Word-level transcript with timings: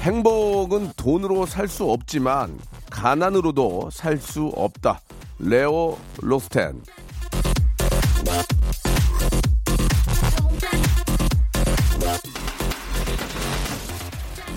행복은 0.00 0.92
돈으로 0.96 1.44
살 1.46 1.68
수 1.68 1.84
없지만 1.90 2.58
가난으로도 2.90 3.90
살 3.92 4.18
수 4.18 4.46
없다 4.56 5.00
레오 5.38 5.96
로스텐 6.22 6.82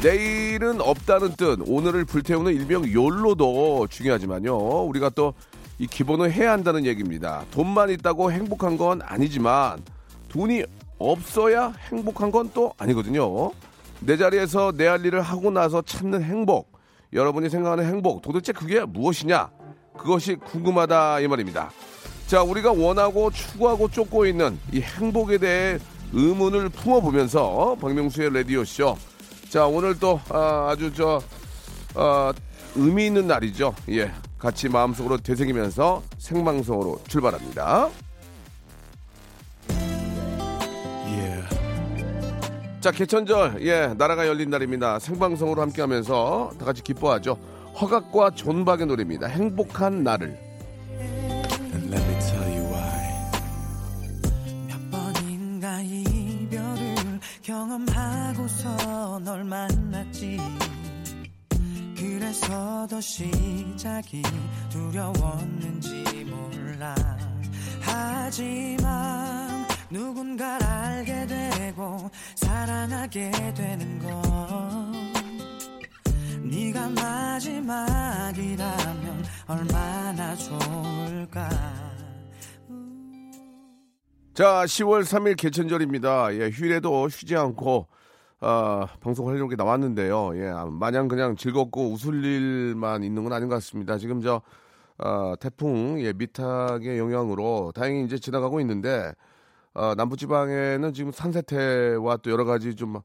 내일은 0.02 0.82
없다는 0.82 1.36
뜻, 1.38 1.60
오늘을 1.66 2.04
불태우는 2.06 2.54
일명 2.54 2.84
욜로도 2.92 3.88
중요하지만요. 3.90 4.84
우리가 4.86 5.10
또 5.10 5.34
이 5.80 5.88
기본을 5.88 6.32
해야 6.32 6.52
한다는 6.52 6.86
얘기입니다. 6.86 7.44
돈만 7.52 7.90
있다고 7.90 8.32
행복한 8.32 8.78
건 8.78 9.02
아니지만 9.04 9.82
돈이 10.30 10.64
없어야 11.00 11.74
행복한 11.90 12.32
건 12.32 12.52
또 12.54 12.72
아니거든요. 12.78 13.52
내 14.06 14.18
자리에서 14.18 14.72
내 14.76 14.88
할 14.88 15.06
일을 15.06 15.22
하고 15.22 15.50
나서 15.52 15.82
찾는 15.82 16.24
행복. 16.24 16.72
여러분이 17.14 17.50
생각하는 17.50 17.86
행복, 17.86 18.22
도대체 18.22 18.52
그게 18.52 18.82
무엇이냐? 18.82 19.50
그것이 19.98 20.36
궁금하다 20.36 21.20
이 21.22 21.28
말입니다. 21.28 21.70
자, 22.28 22.42
우리가 22.42 22.72
원하고 22.72 23.30
추구하고 23.32 23.88
쫓고 23.90 24.26
있는 24.26 24.58
이 24.72 24.82
행복에 24.82 25.38
대해 25.38 25.78
의문을 26.12 26.70
품어보면서 26.70 27.78
박명수의 27.80 28.34
라디오 28.34 28.64
쇼. 28.64 28.98
자, 29.50 29.68
오늘 29.68 29.98
또 30.00 30.20
아, 30.30 30.70
아주 30.72 30.92
저 30.94 31.22
아, 31.96 32.34
의미 32.76 33.06
있는 33.06 33.28
날이죠. 33.28 33.76
예, 33.90 34.12
같이 34.40 34.68
마음속으로 34.68 35.18
되새기면서 35.18 36.02
생방송으로 36.18 37.00
출발합니다. 37.08 37.90
자, 42.84 42.92
개천절, 42.92 43.66
예, 43.66 43.94
나라가 43.98 44.28
열린 44.28 44.50
날입니다. 44.50 45.00
생방송으로 45.00 45.62
함께 45.62 45.82
하면서 45.82 46.52
다 46.60 46.66
같이 46.66 46.84
기뻐하죠. 46.84 47.38
허각과 47.80 48.32
존박의 48.32 48.88
노래입니다. 48.88 49.28
행복한 49.28 50.04
날을. 50.04 50.38
몇 54.68 54.92
번인가 54.92 55.80
이별을 55.80 57.22
경험하고서 57.42 59.20
널 59.24 59.46
만났지 59.46 60.42
그래서 61.96 62.86
더 62.90 63.00
시작이 63.00 64.24
두려웠는지 64.70 66.04
몰라 66.26 66.94
하지만 67.80 69.63
누군가를 69.94 70.66
알게 70.66 71.28
되고 71.28 72.10
사랑하게 72.36 73.30
되는 73.56 74.00
건 74.00 74.92
네가 76.50 76.90
마지막이라면 76.90 78.64
얼마나 79.48 80.36
좋을까 80.36 81.48
자, 84.34 84.64
10월 84.66 85.04
3일 85.04 85.38
개천절입니다. 85.38 86.34
예, 86.38 86.50
휴일에도 86.50 87.08
쉬지 87.08 87.36
않고, 87.36 87.88
어, 88.42 88.86
방송하려고 89.00 89.46
이렇게 89.46 89.56
나왔는데요. 89.56 90.32
예, 90.38 90.52
마냥 90.72 91.08
그냥 91.08 91.36
즐겁고 91.36 91.92
웃을 91.92 92.26
일만 92.26 93.04
있는 93.04 93.24
건 93.24 93.32
아닌 93.32 93.48
것 93.48 93.54
같습니다. 93.58 94.00
지금 94.00 94.22
저, 94.22 94.42
어, 94.98 95.36
태풍, 95.40 96.02
예, 96.02 96.14
미탁의 96.14 96.98
영향으로 96.98 97.74
다행히 97.76 98.06
이제 98.06 98.18
지나가고 98.18 98.60
있는데, 98.62 99.14
어, 99.74 99.96
남부지방에는 99.96 100.94
지금 100.94 101.12
산세태와 101.12 102.18
또 102.18 102.32
여러 102.32 102.46
가지 102.46 102.76
좀, 102.76 102.98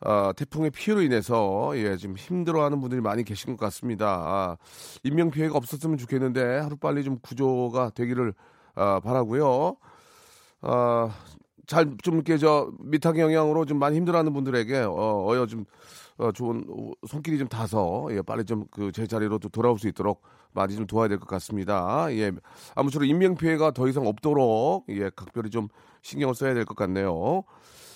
어, 0.00 0.32
태풍의 0.36 0.70
피해로 0.72 1.02
인해서, 1.02 1.72
예, 1.76 1.96
지금 1.96 2.16
힘들어하는 2.16 2.80
분들이 2.80 3.00
많이 3.00 3.24
계신 3.24 3.56
것 3.56 3.64
같습니다. 3.66 4.06
아, 4.08 4.56
인명 5.04 5.30
피해가 5.30 5.56
없었으면 5.56 5.98
좋겠는데, 5.98 6.58
하루 6.60 6.76
빨리 6.76 7.04
좀 7.04 7.18
구조가 7.20 7.90
되기를, 7.94 8.34
어, 8.76 9.00
바라고요 9.00 9.76
어, 10.62 11.10
잘좀 11.66 12.14
이렇게 12.16 12.38
저 12.38 12.70
미탁의 12.80 13.20
영향으로 13.22 13.64
좀 13.64 13.78
많이 13.78 13.96
힘들어하는 13.96 14.32
분들에게 14.32 14.78
어, 14.80 15.26
어여 15.28 15.46
좀 15.46 15.64
어, 16.18 16.32
좋은 16.32 16.64
손길이 17.08 17.38
좀 17.38 17.48
닿아서 17.48 18.08
예, 18.10 18.22
빨리 18.22 18.44
좀 18.44 18.66
그 18.70 18.92
제 18.92 19.06
자리로 19.06 19.38
또 19.38 19.48
돌아올 19.48 19.78
수 19.78 19.88
있도록 19.88 20.22
많이 20.52 20.74
좀 20.76 20.86
도와야 20.86 21.08
될 21.08 21.18
것 21.18 21.28
같습니다. 21.28 22.06
예, 22.12 22.32
아무쪼록 22.74 23.08
인명 23.08 23.36
피해가 23.36 23.72
더 23.72 23.88
이상 23.88 24.06
없도록 24.06 24.86
예, 24.90 25.10
각별히 25.16 25.50
좀 25.50 25.68
신경을 26.06 26.34
써야 26.36 26.54
될 26.54 26.64
것 26.64 26.76
같네요. 26.76 27.42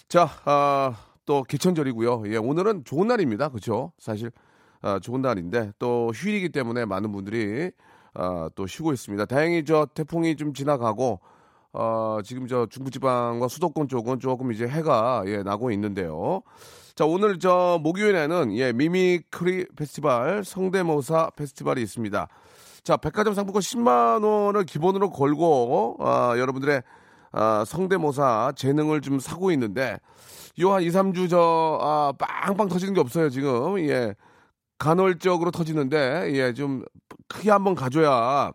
자, 0.08 0.28
아, 0.44 0.96
또 1.24 1.44
개천절이고요. 1.44 2.24
예, 2.26 2.36
오늘은 2.38 2.84
좋은 2.84 3.06
날입니다. 3.06 3.48
그렇죠? 3.50 3.92
사실 3.98 4.32
아, 4.82 4.98
좋은 4.98 5.22
날인데 5.22 5.72
또 5.78 6.10
휴일이기 6.12 6.48
때문에 6.48 6.86
많은 6.86 7.12
분들이 7.12 7.70
아, 8.14 8.50
또 8.56 8.66
쉬고 8.66 8.92
있습니다. 8.92 9.26
다행히 9.26 9.64
저 9.64 9.86
태풍이 9.94 10.34
좀 10.34 10.52
지나가고 10.54 11.20
어, 11.72 12.18
지금 12.24 12.48
저 12.48 12.66
중부지방과 12.66 13.46
수도권 13.46 13.86
쪽은 13.86 14.18
조금 14.18 14.50
이제 14.50 14.66
해가 14.66 15.22
예, 15.26 15.44
나고 15.44 15.70
있는데요. 15.70 16.42
자, 16.96 17.04
오늘 17.04 17.38
저 17.38 17.78
목요일에는 17.80 18.56
예, 18.56 18.72
mimicry 18.72 19.66
페스티벌 19.76 20.42
성대모사 20.42 21.30
페스티벌이 21.36 21.80
있습니다. 21.82 22.26
자, 22.82 22.96
백화점 22.96 23.34
상품권 23.34 23.60
10만 23.60 24.24
원을 24.24 24.64
기본으로 24.64 25.10
걸고 25.10 25.98
어, 26.00 26.32
여러분들의 26.36 26.82
아, 27.32 27.64
성대모사 27.66 28.52
재능을 28.56 29.00
좀 29.00 29.18
사고 29.20 29.50
있는데 29.52 29.98
요 30.60 30.72
한 30.72 30.82
2, 30.82 30.88
3주 30.88 31.30
저 31.30 31.78
아, 31.80 32.12
빵빵 32.18 32.68
터지는 32.68 32.94
게 32.94 33.00
없어요, 33.00 33.30
지금. 33.30 33.78
예. 33.80 34.14
간헐적으로 34.78 35.50
터지는데 35.50 36.30
예, 36.34 36.54
좀 36.54 36.84
크게 37.28 37.50
한번 37.50 37.74
가줘야 37.74 38.52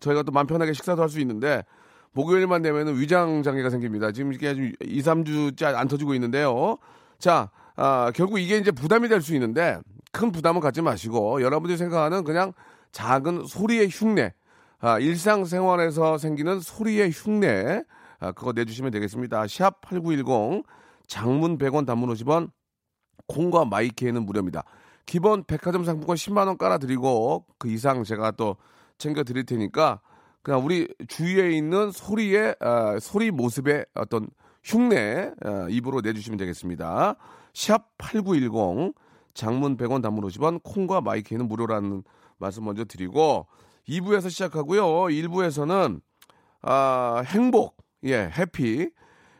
저희가 0.00 0.22
또 0.22 0.30
마음 0.32 0.46
편하게 0.46 0.72
식사도 0.74 1.00
할 1.02 1.08
수 1.08 1.20
있는데 1.20 1.64
목요일만 2.12 2.62
되면은 2.62 2.98
위장 2.98 3.42
장애가 3.42 3.70
생깁니다. 3.70 4.12
지금 4.12 4.32
이게 4.32 4.54
좀 4.54 4.72
2, 4.82 5.00
3주째 5.02 5.74
안 5.74 5.88
터지고 5.88 6.14
있는데요. 6.14 6.76
자, 7.18 7.50
아, 7.76 8.12
결국 8.14 8.38
이게 8.38 8.58
이제 8.58 8.70
부담이 8.70 9.08
될 9.08 9.20
수 9.22 9.34
있는데 9.34 9.78
큰 10.12 10.30
부담은 10.30 10.60
갖지 10.60 10.80
마시고 10.82 11.42
여러분들이 11.42 11.76
생각하는 11.78 12.22
그냥 12.24 12.52
작은 12.92 13.46
소리의 13.46 13.88
흉내, 13.90 14.32
아, 14.80 14.98
일상생활에서 15.00 16.18
생기는 16.18 16.60
소리의 16.60 17.10
흉내, 17.10 17.82
아, 18.24 18.32
그거 18.32 18.52
내주시면 18.52 18.90
되겠습니다. 18.90 19.46
샵 19.48 19.82
8910, 19.82 20.64
장문 21.06 21.58
100원, 21.58 21.86
단문 21.86 22.08
50원, 22.14 22.50
콩과 23.26 23.66
마이케이는 23.66 24.24
무료입니다. 24.24 24.64
기본 25.04 25.44
백화점 25.44 25.84
상품권 25.84 26.16
10만 26.16 26.46
원 26.46 26.56
깔아드리고 26.56 27.44
그 27.58 27.68
이상 27.68 28.02
제가 28.02 28.30
또 28.32 28.56
챙겨 28.96 29.22
드릴 29.22 29.44
테니까 29.44 30.00
그냥 30.42 30.64
우리 30.64 30.88
주위에 31.08 31.50
있는 31.50 31.90
소리의 31.90 32.56
아, 32.60 32.98
소리 32.98 33.30
모습의 33.30 33.84
어떤 33.94 34.28
흉내 34.62 35.30
아, 35.42 35.66
입으로 35.68 36.00
내주시면 36.00 36.38
되겠습니다. 36.38 37.16
샵 37.52 37.96
8910 37.98 38.94
장문 39.34 39.76
100원 39.76 40.02
단문 40.02 40.24
50원 40.24 40.62
콩과 40.62 41.02
마이크는 41.02 41.46
무료라는 41.46 42.02
말씀 42.38 42.64
먼저 42.64 42.84
드리고 42.84 43.46
2부에서 43.86 44.30
시작하고요. 44.30 44.84
1부에서는 44.84 46.00
아, 46.62 47.22
행복 47.26 47.83
예 48.04 48.30
해피 48.36 48.90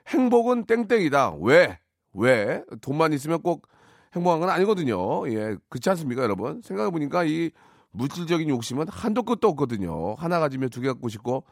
행복은 0.09 0.65
땡땡이다. 0.67 1.35
왜? 1.41 1.79
왜? 2.13 2.63
돈만 2.81 3.13
있으면 3.13 3.41
꼭 3.43 3.67
행복한 4.15 4.41
건 4.41 4.51
아니거든요. 4.51 5.29
예, 5.29 5.57
그렇지 5.69 5.91
않습니까, 5.91 6.23
여러분? 6.23 6.61
생각해 6.63 6.91
보니까 6.91 7.25
이 7.25 7.51
물질적인 7.93 8.49
욕심은 8.49 8.87
한도 8.89 9.23
끝도 9.25 9.49
없거든요. 9.49 10.15
하나 10.17 10.39
가지면 10.41 10.71
두 10.71 10.81
개 10.83 10.89
갖고 10.89 11.09
싶고, 11.09 11.45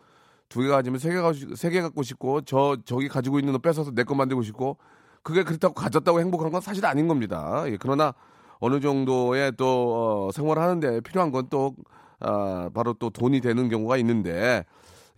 두 0.49 0.61
개 0.63 0.69
가지면 0.69 0.99
세개 1.01 1.17
가지고 1.21 1.55
세개 1.57 1.81
갖고 1.81 2.03
싶고, 2.03 2.43
저 2.43 2.77
저기 2.85 3.09
가지고 3.09 3.39
있는 3.39 3.53
거 3.53 3.59
뺏어서 3.59 3.91
내 3.93 4.05
거 4.05 4.15
만들고 4.15 4.43
싶고, 4.43 4.77
그게 5.23 5.43
그렇다고 5.45 5.75
가졌다고 5.75 6.21
행복한 6.21 6.51
건 6.53 6.61
사실 6.61 6.85
아닌 6.87 7.09
겁니다. 7.09 7.65
예, 7.67 7.77
그러나 7.81 8.15
어느 8.61 8.79
정도의 8.81 9.53
또 9.57 10.29
어, 10.29 10.33
생활을 10.33 10.63
하는데 10.63 11.01
필요한 11.01 11.33
건 11.33 11.49
또 11.51 11.75
아, 12.21 12.71
바로 12.75 12.93
또 12.95 13.11
돈이 13.11 13.41
되는 13.41 13.69
경우가 13.69 13.97
있는데 13.99 14.65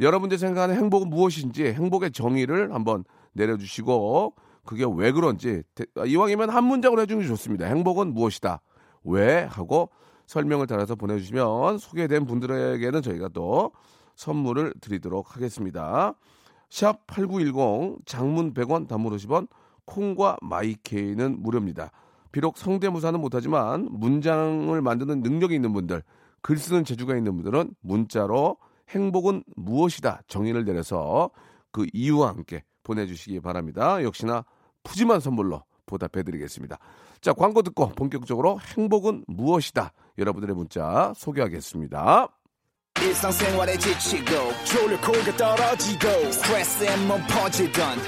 여러분들 0.01 0.39
생각하는 0.39 0.77
행복은 0.77 1.09
무엇인지 1.09 1.65
행복의 1.67 2.11
정의를 2.13 2.75
한번 2.75 3.05
내려주시고 3.33 4.35
그게 4.65 4.85
왜 4.97 5.13
그런지 5.13 5.63
대- 5.75 5.85
아, 5.97 6.05
이왕이면 6.05 6.51
한 6.51 6.65
문장으로 6.65 7.03
해주는 7.03 7.23
게 7.23 7.29
좋습니다. 7.29 7.67
행복은 7.67 8.13
무엇이다. 8.15 8.61
왜 9.05 9.43
하고 9.45 9.91
설명을 10.27 10.67
달아서 10.67 10.95
보내주시면 10.95 11.79
소개된 11.79 12.25
분들에게는 12.25 13.03
저희가 13.03 13.29
또 13.29 13.73
선물을 14.17 14.75
드리도록 14.81 15.37
하겠습니다. 15.37 16.15
샵 16.71 17.07
8910 17.07 17.99
장문 18.07 18.55
100원 18.55 18.89
단문 18.89 19.15
50원 19.17 19.49
콩과 19.85 20.39
마이케이는 20.41 21.43
무료입니다. 21.43 21.91
비록 22.33 22.57
성대모사는 22.57 23.21
못하지만 23.21 23.87
문장을 23.93 24.81
만드는 24.81 25.21
능력이 25.21 25.55
있는 25.55 25.73
분들 25.73 26.03
글 26.41 26.57
쓰는 26.57 26.85
재주가 26.85 27.17
있는 27.17 27.35
분들은 27.37 27.75
문자로 27.81 28.57
행복은 28.91 29.45
무엇이다 29.57 30.23
정의를 30.29 30.65
내려서 30.65 31.31
그 31.73 31.87
이유와 31.93 32.29
함께 32.29 32.65
보내주시기 32.83 33.41
바랍니다. 33.41 34.03
역시나 34.03 34.45
푸짐한 34.83 35.21
선물로 35.21 35.63
보답해드리겠습니다. 35.87 36.79
자 37.21 37.33
광고 37.33 37.63
듣고 37.63 37.89
본격적으로 37.91 38.61
행복은 38.61 39.25
무엇이다 39.27 39.93
여러분들의 40.19 40.55
문자 40.55 41.13
소개하겠습니다. 41.17 42.29
지치고, 43.79 44.33
떨어지고, 45.37 46.09
퍼지던, 47.29 47.99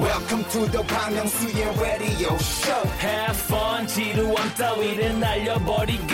welcome 0.00 0.44
to 0.48 0.66
the 0.70 0.82
Bang 0.88 1.14
Myung-soo's 1.14 1.80
radio 1.80 2.34
show 2.38 2.82
Have 2.98 3.36
fun 3.36 3.86
지루함 3.86 4.54
따위를 4.56 5.20
날려버리고 5.20 6.04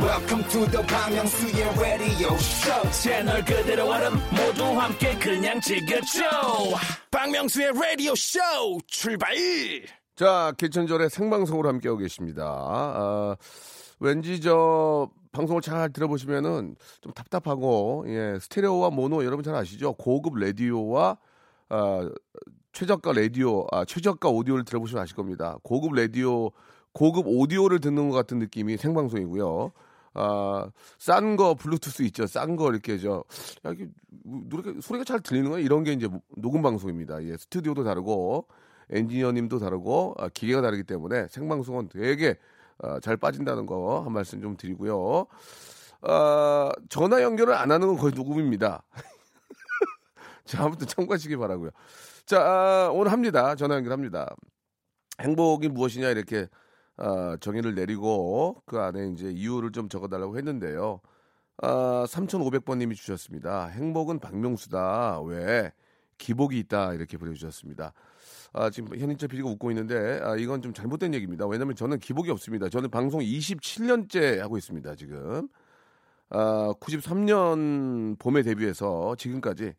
welcome 0.00 0.44
to 0.48 0.64
the 0.70 0.82
Myung-soo's 0.86 1.80
radio 1.80 2.34
show 2.34 2.90
채널 2.92 3.44
그대로 3.44 3.90
얼음 3.90 4.14
모두 4.30 4.64
함께 4.78 5.18
그냥 5.18 5.60
즐겨줘 5.60 6.22
박명수의 7.10 7.72
라디오 7.74 8.14
쇼 8.14 8.38
출발 8.86 9.34
자, 10.14 10.52
개천절에 10.56 11.08
생방송으로 11.10 11.68
함께하고 11.68 11.98
계십니다. 11.98 12.42
아, 12.44 13.36
왠지 14.00 14.40
저 14.40 15.08
방송을 15.30 15.62
잘 15.62 15.92
들어보시면은 15.92 16.74
좀 17.00 17.12
답답하고 17.12 18.04
예, 18.08 18.36
스테레오와 18.40 18.90
모노 18.90 19.24
여러분 19.24 19.44
잘 19.44 19.54
아시죠? 19.54 19.92
고급 19.92 20.36
라디오와 20.38 21.18
아, 21.68 22.10
최저가 22.72 23.12
라디오, 23.12 23.66
아, 23.70 23.84
최저가 23.84 24.28
오디오를 24.28 24.64
들어보시면 24.64 25.02
아실 25.02 25.14
겁니다. 25.14 25.58
고급 25.62 25.94
라디오, 25.94 26.50
고급 26.92 27.26
오디오를 27.28 27.78
듣는 27.78 28.08
것 28.08 28.16
같은 28.16 28.38
느낌이 28.40 28.76
생방송이고요. 28.76 29.72
아, 30.18 30.70
싼 30.98 31.36
거 31.36 31.54
블루투스 31.54 32.02
있죠. 32.04 32.26
싼 32.26 32.56
거 32.56 32.70
이렇게 32.70 32.98
저 32.98 33.22
야, 33.64 33.70
이게 33.72 33.88
노래가 34.24 34.72
소리가 34.80 35.04
잘 35.04 35.20
들리는 35.20 35.48
거야? 35.50 35.60
이런 35.60 35.84
게 35.84 35.92
이제 35.92 36.08
녹음 36.36 36.62
방송입니다. 36.62 37.22
예, 37.24 37.36
스튜디오도 37.36 37.84
다르고 37.84 38.48
엔지니어님도 38.90 39.58
다르고 39.60 40.14
아, 40.18 40.28
기계가 40.28 40.60
다르기 40.62 40.82
때문에 40.84 41.28
생방송은 41.28 41.88
되게 41.90 42.36
아, 42.80 42.98
잘 43.00 43.16
빠진다는 43.16 43.66
거 43.66 44.02
한 44.04 44.12
말씀 44.12 44.40
좀 44.40 44.56
드리고요. 44.56 45.26
아, 46.02 46.70
전화 46.88 47.22
연결을 47.22 47.54
안 47.54 47.70
하는 47.70 47.86
건 47.88 47.96
거의 47.96 48.12
녹음입니다. 48.14 48.82
자, 50.44 50.64
아무튼 50.64 50.86
참고하시기 50.86 51.36
바라고요. 51.36 51.70
자, 52.26 52.40
아, 52.40 52.90
오늘 52.92 53.12
합니다. 53.12 53.54
전화 53.54 53.76
연결합니다. 53.76 54.34
행복이 55.20 55.68
무엇이냐 55.68 56.08
이렇게 56.10 56.48
아, 56.98 57.36
정의를 57.40 57.74
내리고 57.74 58.62
그 58.66 58.78
안에 58.78 59.08
이제 59.08 59.30
이유를 59.30 59.72
좀 59.72 59.88
적어달라고 59.88 60.36
했는데요. 60.36 61.00
아, 61.62 62.04
3,500번님이 62.08 62.94
주셨습니다. 62.94 63.66
행복은 63.68 64.18
박명수다. 64.20 65.20
왜? 65.22 65.72
기복이 66.18 66.58
있다. 66.58 66.94
이렇게 66.94 67.16
보내주셨습니다. 67.16 67.92
아, 68.52 68.70
지금 68.70 68.96
현인철 68.98 69.28
PD가 69.28 69.48
웃고 69.50 69.70
있는데 69.70 70.20
아, 70.22 70.34
이건 70.36 70.62
좀 70.62 70.72
잘못된 70.72 71.14
얘기입니다. 71.14 71.46
왜냐하면 71.46 71.76
저는 71.76 71.98
기복이 72.00 72.30
없습니다. 72.32 72.68
저는 72.68 72.90
방송 72.90 73.20
27년째 73.20 74.38
하고 74.38 74.56
있습니다. 74.58 74.94
지금 74.96 75.48
아, 76.30 76.72
93년 76.80 78.18
봄에 78.18 78.42
데뷔해서 78.42 79.14
지금까지 79.16 79.74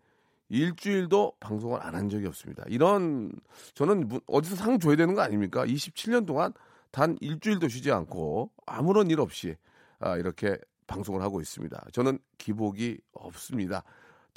일주일도 0.49 1.33
방송을 1.39 1.79
안 1.83 1.93
한 1.95 2.09
적이 2.09 2.27
없습니다. 2.27 2.63
이런 2.67 3.31
저는 3.75 4.07
무- 4.07 4.21
어디서 4.27 4.55
상 4.55 4.79
줘야 4.79 4.95
되는 4.95 5.13
거 5.13 5.21
아닙니까? 5.21 5.65
27년 5.65 6.25
동안 6.25 6.53
단 6.91 7.17
일주일도 7.21 7.67
쉬지 7.67 7.91
않고 7.91 8.51
아무런 8.65 9.09
일 9.09 9.19
없이 9.19 9.55
아, 9.99 10.17
이렇게 10.17 10.57
방송을 10.87 11.21
하고 11.21 11.39
있습니다. 11.41 11.87
저는 11.91 12.19
기복이 12.37 12.99
없습니다. 13.13 13.83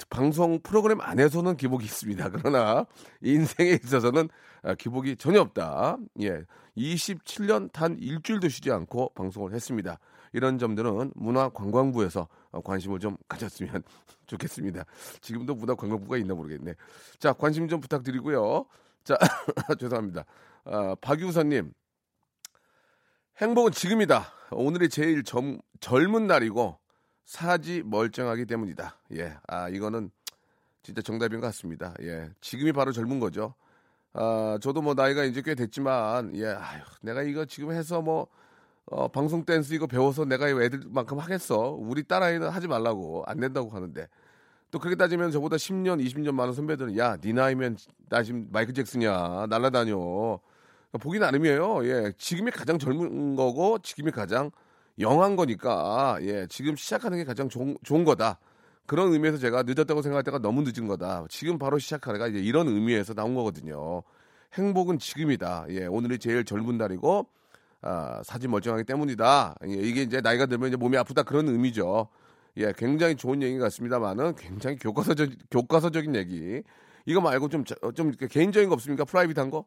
방송 0.09 0.59
프로그램 0.61 1.01
안에서는 1.01 1.55
기복이 1.57 1.85
있습니다. 1.85 2.29
그러나 2.29 2.85
인생에 3.21 3.79
있어서는 3.83 4.29
아, 4.61 4.75
기복이 4.75 5.17
전혀 5.17 5.41
없다. 5.41 5.97
예. 6.21 6.43
27년 6.77 7.71
단 7.71 7.97
일주일도 7.99 8.49
쉬지 8.49 8.71
않고 8.71 9.11
방송을 9.15 9.53
했습니다. 9.53 9.99
이런 10.33 10.57
점들은 10.57 11.11
문화관광부에서 11.15 12.27
어, 12.51 12.61
관심을 12.61 12.99
좀 12.99 13.15
가졌으면 13.27 13.83
좋겠습니다. 14.25 14.83
지금도 15.21 15.55
문화관광부가 15.55 16.17
있나 16.17 16.33
모르겠네. 16.33 16.73
자, 17.19 17.33
관심 17.33 17.67
좀 17.67 17.79
부탁드리고요. 17.79 18.65
자, 19.03 19.17
죄송합니다. 19.79 20.25
아, 20.65 20.95
박유선님, 21.01 21.73
행복은 23.41 23.71
지금이다. 23.71 24.31
오늘이 24.51 24.89
제일 24.89 25.23
젊, 25.23 25.57
젊은 25.79 26.27
날이고 26.27 26.77
사지 27.25 27.81
멀쩡하기 27.83 28.45
때문이다. 28.45 28.95
예, 29.17 29.35
아 29.47 29.69
이거는 29.69 30.11
진짜 30.83 31.01
정답인 31.01 31.39
것 31.39 31.47
같습니다. 31.47 31.95
예, 32.03 32.29
지금이 32.41 32.73
바로 32.73 32.91
젊은 32.91 33.19
거죠. 33.19 33.55
아 34.13 34.59
저도 34.61 34.83
뭐 34.83 34.93
나이가 34.93 35.23
이제 35.23 35.41
꽤 35.41 35.55
됐지만 35.55 36.35
예, 36.35 36.45
아휴, 36.45 36.83
내가 37.01 37.23
이거 37.23 37.45
지금 37.45 37.71
해서 37.71 38.03
뭐 38.03 38.27
어, 38.85 39.07
방송 39.07 39.43
댄스 39.45 39.73
이거 39.73 39.87
배워서 39.87 40.25
내가 40.25 40.47
이거 40.47 40.61
애들만큼 40.61 41.17
하겠어. 41.17 41.71
우리 41.71 42.03
딸아이는 42.03 42.49
하지 42.49 42.67
말라고 42.67 43.23
안 43.25 43.39
된다고 43.39 43.71
하는데 43.71 44.07
또 44.69 44.77
그렇게 44.77 44.95
따지면 44.95 45.31
저보다 45.31 45.55
10년, 45.55 46.05
20년 46.05 46.33
많은 46.33 46.53
선배들은 46.53 46.97
야, 46.99 47.17
네 47.17 47.33
나이면 47.33 47.77
나 48.09 48.21
지금 48.21 48.47
마이클 48.51 48.75
잭슨이야. 48.75 49.47
날라다녀. 49.49 50.39
보기 50.99 51.19
나름이에요. 51.19 51.85
예, 51.87 52.13
지금이 52.17 52.51
가장 52.51 52.77
젊은 52.77 53.35
거고 53.35 53.79
지금이 53.79 54.11
가장 54.11 54.51
영한 54.99 55.35
거니까 55.35 56.17
예, 56.21 56.45
지금 56.49 56.75
시작하는 56.75 57.17
게 57.17 57.23
가장 57.23 57.49
좋은, 57.49 57.77
좋은 57.83 58.03
거다. 58.03 58.39
그런 58.85 59.11
의미에서 59.13 59.37
제가 59.37 59.63
늦었다고 59.63 60.01
생각할 60.01 60.23
때가 60.23 60.39
너무 60.39 60.61
늦은 60.61 60.87
거다. 60.87 61.25
지금 61.29 61.57
바로 61.57 61.79
시작하래가 61.79 62.27
이제 62.27 62.39
이런 62.39 62.67
의미에서 62.67 63.13
나온 63.13 63.33
거거든요. 63.33 64.03
행복은 64.53 64.99
지금이다. 64.99 65.65
예, 65.69 65.85
오늘이 65.85 66.19
제일 66.19 66.45
젊은 66.45 66.77
날이고 66.77 67.27
아, 67.81 68.21
사지 68.23 68.47
멀쩡하기 68.47 68.83
때문이다. 68.83 69.55
예, 69.67 69.73
이게 69.73 70.03
이제 70.03 70.21
나이가 70.21 70.45
들면 70.45 70.69
이제 70.69 70.77
몸이 70.77 70.95
아프다 70.97 71.23
그런 71.23 71.47
의미죠. 71.47 72.07
예, 72.57 72.71
굉장히 72.77 73.15
좋은 73.15 73.41
얘기 73.41 73.57
같습니다만은 73.57 74.35
굉장히 74.35 74.77
교과서적 74.77 75.29
교과서적인 75.49 76.15
얘기. 76.15 76.61
이거 77.05 77.19
말고 77.19 77.49
좀좀 77.49 78.11
개인적인 78.29 78.69
거 78.69 78.75
없습니까? 78.75 79.05
프라이빗한 79.05 79.49
거? 79.49 79.65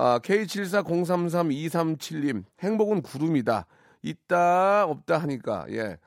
아, 0.00 0.20
K74033237님, 0.20 2.44
행복은 2.60 3.02
구름이다. 3.02 3.66
있다, 4.02 4.84
없다 4.86 5.18
하니까, 5.18 5.66
예. 5.70 5.98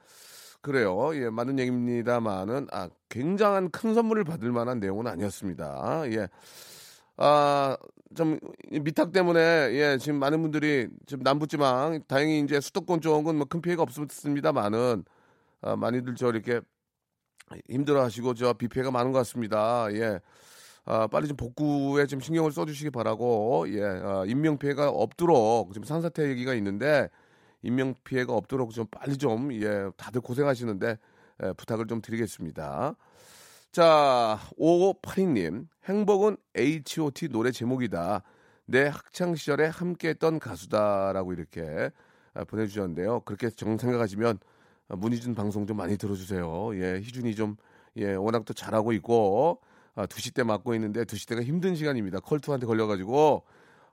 그래요. 0.61 1.13
예, 1.15 1.29
맞는 1.29 1.59
얘기입니다만은, 1.59 2.67
아, 2.71 2.87
굉장한 3.09 3.69
큰 3.71 3.93
선물을 3.93 4.23
받을 4.23 4.51
만한 4.53 4.79
내용은 4.79 5.07
아니었습니다. 5.07 6.03
예. 6.13 6.29
아, 7.17 7.75
좀, 8.15 8.39
미탁 8.71 9.11
때문에, 9.11 9.39
예, 9.73 9.97
지금 9.99 10.19
많은 10.19 10.41
분들이, 10.41 10.87
지금 11.05 11.21
남부 11.23 11.45
지방, 11.47 12.01
다행히 12.07 12.39
이제 12.39 12.61
수도권 12.61 13.01
쪽은 13.01 13.35
뭐 13.35 13.45
큰 13.49 13.61
피해가 13.61 13.83
없었습니다만은, 13.83 15.03
아, 15.63 15.75
많이들 15.75 16.15
저 16.15 16.29
이렇게 16.29 16.61
힘들어 17.69 18.03
하시고, 18.03 18.35
저 18.35 18.53
비 18.53 18.69
피해가 18.69 18.89
많은 18.91 19.11
것 19.11 19.17
같습니다. 19.19 19.87
예. 19.93 20.19
아, 20.85 21.07
빨리 21.07 21.27
좀 21.27 21.37
복구에 21.37 22.07
좀 22.07 22.19
신경을 22.19 22.51
써주시기 22.51 22.89
바라고, 22.89 23.65
예, 23.69 23.83
아, 23.83 24.23
인명 24.25 24.57
피해가 24.57 24.89
없도록 24.89 25.73
지금 25.73 25.85
산사태 25.85 26.27
얘기가 26.29 26.53
있는데 26.55 27.09
인명 27.61 27.93
피해가 28.03 28.33
없도록 28.33 28.71
좀 28.71 28.87
빨리 28.89 29.17
좀, 29.17 29.53
예, 29.53 29.89
다들 29.97 30.21
고생하시는데 30.21 30.97
예, 31.43 31.53
부탁을 31.53 31.87
좀 31.87 32.01
드리겠습니다. 32.01 32.95
자, 33.71 34.39
5582님, 34.59 35.67
행복은 35.85 36.37
H.O.T 36.55 37.29
노래 37.29 37.51
제목이다. 37.51 38.23
내 38.65 38.87
학창 38.87 39.35
시절에 39.35 39.67
함께했던 39.67 40.39
가수다라고 40.39 41.33
이렇게 41.33 41.91
아, 42.33 42.43
보내주셨는데요. 42.43 43.21
그렇게 43.21 43.49
정 43.49 43.77
생각하시면 43.77 44.39
아, 44.89 44.95
문희준 44.95 45.35
방송 45.35 45.67
좀 45.67 45.77
많이 45.77 45.97
들어주세요. 45.97 46.71
예, 46.81 46.99
희준이 46.99 47.35
좀 47.35 47.55
예, 47.97 48.13
워낙 48.13 48.45
또 48.45 48.53
잘하고 48.53 48.93
있고 48.93 49.59
아, 49.95 50.05
2시 50.05 50.33
때 50.33 50.43
맡고 50.43 50.73
있는데 50.75 51.03
2시 51.03 51.27
때가 51.27 51.43
힘든 51.43 51.75
시간입니다. 51.75 52.19
컬투한테 52.19 52.65
걸려가지고 52.65 53.43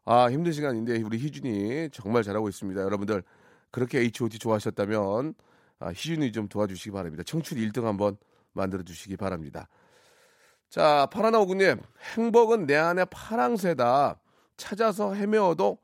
아 0.05 0.31
힘든 0.31 0.53
시간인데 0.53 1.03
우리 1.03 1.19
희준이 1.19 1.91
정말 1.93 2.23
잘하고 2.23 2.49
있습니다. 2.49 2.81
여러분들 2.81 3.23
그렇게 3.71 3.99
H.O.T 3.99 4.39
좋아하셨다면 4.39 5.35
아, 5.81 5.89
희준이 5.89 6.33
좀 6.33 6.49
도와주시기 6.49 6.91
바랍니다. 6.91 7.23
청춘 7.25 7.59
1등 7.59 7.83
한번 7.83 8.17
만들어 8.53 8.83
주시기 8.83 9.17
바랍니다. 9.17 9.69
자, 10.69 11.09
파라나오구님, 11.13 11.81
행복은 12.17 12.67
내 12.67 12.77
안에 12.77 13.05
파랑새다. 13.07 14.21
찾아서 14.57 15.15
헤매어도 15.15 15.79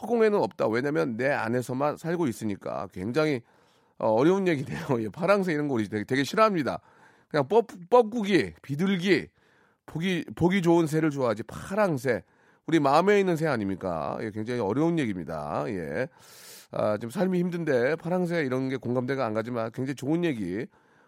허공에는 0.00 0.38
없다. 0.38 0.68
왜냐면 0.68 1.16
내 1.16 1.30
안에서만 1.30 1.96
살고 1.96 2.26
있으니까. 2.26 2.88
굉장히 2.92 3.40
어, 3.98 4.08
어려운 4.10 4.46
얘기네요. 4.46 4.78
예, 5.00 5.08
파랑새 5.08 5.52
이런 5.52 5.68
거 5.68 5.74
우리 5.74 5.88
되게, 5.88 6.04
되게 6.04 6.22
싫어합니다. 6.22 6.80
그냥 7.28 7.48
뻐, 7.48 7.62
뻐꾸기, 7.88 8.54
비둘기, 8.62 9.28
보기, 9.86 10.24
보기 10.34 10.62
좋은 10.62 10.86
새를 10.86 11.10
좋아하지. 11.10 11.44
파랑새. 11.44 12.22
우리 12.66 12.80
마음에 12.80 13.20
있는 13.20 13.36
새 13.36 13.46
아닙니까? 13.46 14.18
예, 14.20 14.30
굉장히 14.30 14.60
어려운 14.60 14.98
얘기입니다. 14.98 15.64
예. 15.68 16.08
아, 16.72 16.98
좀 16.98 17.10
삶이 17.10 17.38
힘든데 17.38 17.96
파랑새 17.96 18.42
이런 18.42 18.68
게 18.68 18.76
공감대가 18.76 19.24
안 19.24 19.34
가지만 19.34 19.70
굉장히 19.72 19.94
좋은 19.94 20.24
얘기. 20.24 20.66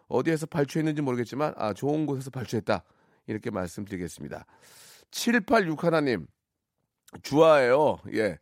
어디에서 0.08 0.46
발주했는지 0.46 1.02
모르겠지만 1.02 1.54
아, 1.56 1.74
좋은 1.74 2.06
곳에서 2.06 2.30
발주했다. 2.30 2.82
이렇게 3.26 3.50
말씀드리겠습니다. 3.50 4.46
786 5.10 5.84
하나님. 5.84 6.26
주아예요. 7.22 7.98
예. 8.14 8.38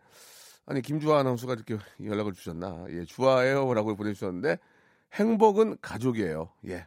아니 0.66 0.82
김주아 0.82 1.20
아나운서가 1.20 1.54
이렇게 1.54 1.78
연락을 2.04 2.32
주셨나? 2.32 2.86
예, 2.90 3.04
주아예요라고 3.04 3.94
보내주셨는데 3.94 4.58
행복은 5.14 5.78
가족이에요. 5.80 6.50
예, 6.66 6.86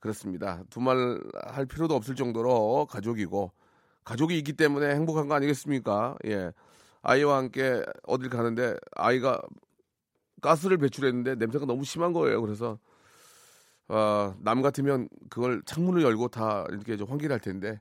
그렇습니다. 0.00 0.62
두말 0.70 1.20
할 1.46 1.66
필요도 1.66 1.94
없을 1.94 2.14
정도로 2.14 2.86
가족이고 2.86 3.52
가족이 4.04 4.38
있기 4.38 4.54
때문에 4.54 4.94
행복한 4.94 5.28
거 5.28 5.34
아니겠습니까? 5.34 6.16
예, 6.26 6.52
아이와 7.02 7.36
함께 7.38 7.84
어딜 8.06 8.30
가는데 8.30 8.76
아이가 8.96 9.40
가스를 10.40 10.78
배출했는데 10.78 11.34
냄새가 11.34 11.66
너무 11.66 11.84
심한 11.84 12.12
거예요. 12.12 12.40
그래서 12.40 12.78
어, 13.88 14.34
남 14.40 14.62
같으면 14.62 15.08
그걸 15.30 15.62
창문을 15.64 16.02
열고 16.02 16.28
다 16.28 16.64
이렇게 16.70 16.96
좀 16.96 17.08
환기할 17.10 17.40
텐데 17.40 17.80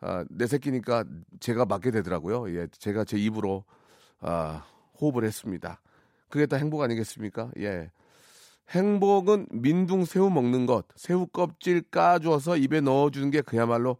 아, 0.00 0.24
내 0.30 0.46
새끼니까 0.46 1.04
제가 1.40 1.66
맡게 1.66 1.90
되더라고요. 1.90 2.50
예, 2.56 2.66
제가 2.68 3.04
제 3.04 3.18
입으로 3.18 3.64
아, 4.20 4.64
호흡을 5.00 5.24
했습니다. 5.24 5.80
그게 6.28 6.46
다 6.46 6.56
행복 6.56 6.80
아니겠습니까? 6.82 7.50
예. 7.58 7.90
행복은 8.70 9.46
민둥 9.50 10.04
새우 10.04 10.30
먹는 10.30 10.66
것, 10.66 10.86
새우 10.96 11.26
껍질 11.26 11.82
까줘서 11.82 12.56
입에 12.56 12.80
넣어주는 12.80 13.30
게 13.30 13.40
그야말로 13.40 13.96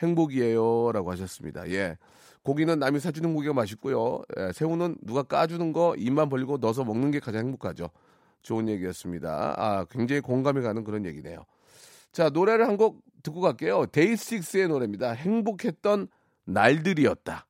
행복이에요. 0.00 0.92
라고 0.92 1.10
하셨습니다. 1.12 1.68
예. 1.70 1.96
고기는 2.42 2.78
남이 2.78 3.00
사주는 3.00 3.34
고기가 3.34 3.52
맛있고요. 3.54 4.22
예, 4.38 4.52
새우는 4.52 4.96
누가 5.02 5.22
까주는 5.22 5.72
거 5.72 5.94
입만 5.96 6.28
벌리고 6.28 6.56
넣어서 6.58 6.84
먹는 6.84 7.10
게 7.10 7.20
가장 7.20 7.44
행복하죠. 7.46 7.90
좋은 8.42 8.68
얘기였습니다. 8.68 9.54
아, 9.58 9.84
굉장히 9.90 10.20
공감이 10.22 10.62
가는 10.62 10.82
그런 10.84 11.04
얘기네요. 11.04 11.44
자, 12.12 12.30
노래를 12.30 12.66
한 12.66 12.76
곡 12.76 13.02
듣고 13.22 13.40
갈게요. 13.42 13.84
데이식스의 13.92 14.68
노래입니다. 14.68 15.10
행복했던 15.12 16.08
날들이었다. 16.44 17.46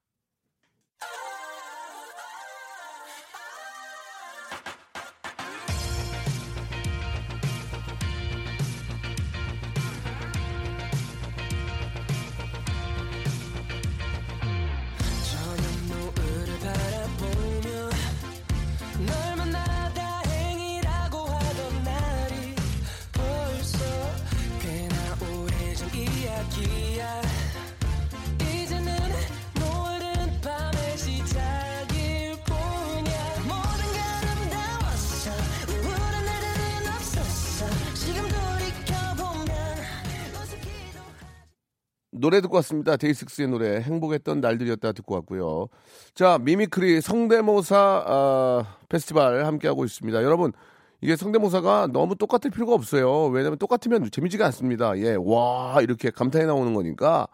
노래 42.21 42.41
듣고 42.43 42.57
왔습니다. 42.57 42.97
데이식스의 42.97 43.49
노래 43.49 43.81
행복했던 43.81 44.41
날들이었다 44.41 44.93
듣고 44.93 45.15
왔고요. 45.15 45.69
자 46.15 46.39
mimicry 46.39 47.01
성대모사 47.01 48.05
아, 48.07 48.77
페스티벌 48.89 49.45
함께 49.47 49.69
하고 49.69 49.85
있습니다. 49.85 50.23
여러분 50.23 50.53
이게 51.01 51.17
성대모사가 51.17 51.89
너무 51.93 52.15
똑같을 52.17 52.51
필요가 52.51 52.75
없어요. 52.75 53.27
왜냐하면 53.29 53.59
똑같으면 53.59 54.11
재미지가 54.11 54.45
않습니다. 54.47 54.99
예, 54.99 55.17
와 55.19 55.79
이렇게 55.81 56.11
감탄이 56.11 56.45
나오는 56.45 56.75
거니까 56.75 57.27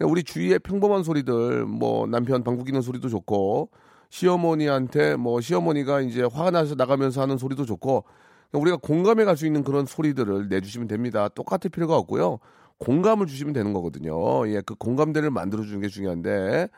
우리 0.00 0.22
주위의 0.22 0.60
평범한 0.60 1.02
소리들 1.02 1.64
뭐 1.66 2.06
남편 2.06 2.44
방구 2.44 2.62
끼는 2.62 2.80
소리도 2.80 3.08
좋고 3.08 3.70
시어머니한테 4.10 5.16
뭐 5.16 5.40
시어머니가 5.40 6.00
이제 6.02 6.22
화가 6.22 6.52
나서 6.52 6.76
나가면서 6.76 7.20
하는 7.20 7.38
소리도 7.38 7.64
좋고 7.64 8.04
우리가 8.52 8.76
공감해 8.76 9.24
갈 9.24 9.36
수 9.36 9.46
있는 9.46 9.64
그런 9.64 9.84
소리들을 9.84 10.48
내주시면 10.48 10.86
됩니다. 10.86 11.28
똑같을 11.28 11.70
필요가 11.70 11.96
없고요. 11.96 12.38
공감을 12.78 13.26
주시면 13.26 13.52
되는 13.52 13.72
거거든요. 13.72 14.48
예, 14.48 14.60
그 14.60 14.74
공감대를 14.74 15.30
만들어 15.30 15.62
주는 15.62 15.80
게 15.80 15.88
중요한데, 15.88 16.68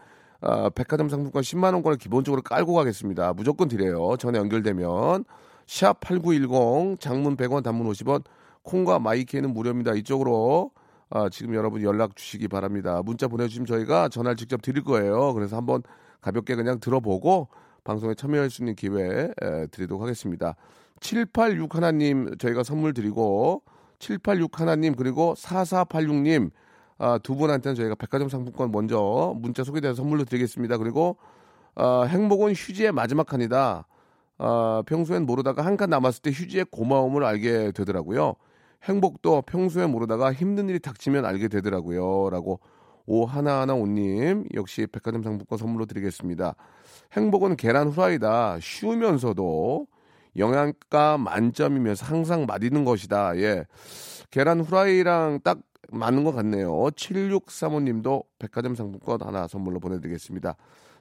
아, 0.41 0.71
백화점 0.71 1.09
상품권 1.09 1.43
10만 1.43 1.75
원권을 1.75 1.99
기본적으로 1.99 2.43
깔고 2.43 2.73
가겠습니다. 2.75 3.35
무조건 3.35 3.69
드려요. 3.69 4.17
전에 4.17 4.39
연결되면. 4.39 5.25
샵 5.67 6.01
8910, 6.01 6.99
장문 6.99 7.37
100원, 7.37 7.63
단문 7.63 7.87
50원, 7.89 8.25
콩과 8.63 8.99
마이키에는 8.99 9.53
무료입니다. 9.53 9.95
이쪽으로, 9.95 10.73
아, 11.11 11.29
지금 11.29 11.55
여러분 11.55 11.83
연락 11.83 12.17
주시기 12.17 12.49
바랍니다. 12.49 13.03
문자 13.05 13.29
보내주시면 13.29 13.67
저희가 13.67 14.09
전화를 14.09 14.37
직접 14.37 14.63
드릴 14.63 14.83
거예요. 14.83 15.35
그래서 15.35 15.57
한번 15.57 15.83
가볍게 16.21 16.55
그냥 16.55 16.81
들어보고 16.81 17.49
방송에 17.85 18.15
참여할 18.15 18.51
수 18.51 18.63
있는 18.63 18.75
기회 18.75 19.33
에, 19.41 19.67
드리도록 19.69 20.03
하겠습니다. 20.03 20.57
786 21.01 21.75
하나님 21.75 22.37
저희가 22.39 22.63
선물 22.63 22.93
드리고 22.93 23.63
786 24.01 24.59
하나님 24.61 24.97
그리고 24.97 25.35
4486님 25.37 26.51
아, 26.99 27.19
두 27.23 27.35
분한테는 27.37 27.77
저희가 27.77 27.95
백화점 27.95 28.29
상품권 28.29 28.71
먼저 28.73 29.33
문자 29.37 29.65
소개돼서 29.65 29.95
선물로 29.95 30.25
드리겠습니다. 30.25 30.77
그리고 30.79 31.17
아, 31.77 32.03
행복은 32.09 32.53
휴지의 32.53 32.93
마지막 32.93 33.27
칸이다. 33.27 33.87
아, 34.39 34.83
평소엔 34.87 35.25
모르다가 35.25 35.65
한 35.65 35.77
칸 35.77 35.89
남았을 35.91 36.23
때 36.23 36.31
휴지의 36.31 36.67
고마움을 36.71 37.25
알게 37.25 37.73
되더라고요. 37.73 38.35
행복도 38.85 39.43
평소에 39.43 39.87
모르다가 39.87 40.33
힘든 40.33 40.69
일이 40.69 40.79
닥치면 40.81 41.25
알게 41.25 41.49
되더라고요. 41.49 42.31
라고 42.31 42.61
오 43.07 43.25
하나하나 43.25 43.75
오님 43.75 44.45
역시 44.55 44.87
백화점 44.87 45.23
상품권 45.23 45.59
선물로 45.59 45.87
드리겠습니다. 45.87 46.55
행복은 47.13 47.57
계란 47.57 47.89
후라이다. 47.89 48.59
쉬우면서도 48.61 49.87
영양가 50.37 51.19
만점이면서 51.19 52.07
항상 52.07 52.47
맛있는 52.47 52.85
것이다. 52.85 53.37
예. 53.39 53.65
계란 54.31 54.61
후라이랑 54.61 55.41
딱 55.43 55.59
맞는 55.91 56.25
것 56.25 56.33
같네요. 56.33 56.71
7635님도 56.71 58.25
백화점 58.39 58.75
상품권 58.75 59.21
하나 59.23 59.47
선물로 59.47 59.81
보내드리겠습니다. 59.81 60.57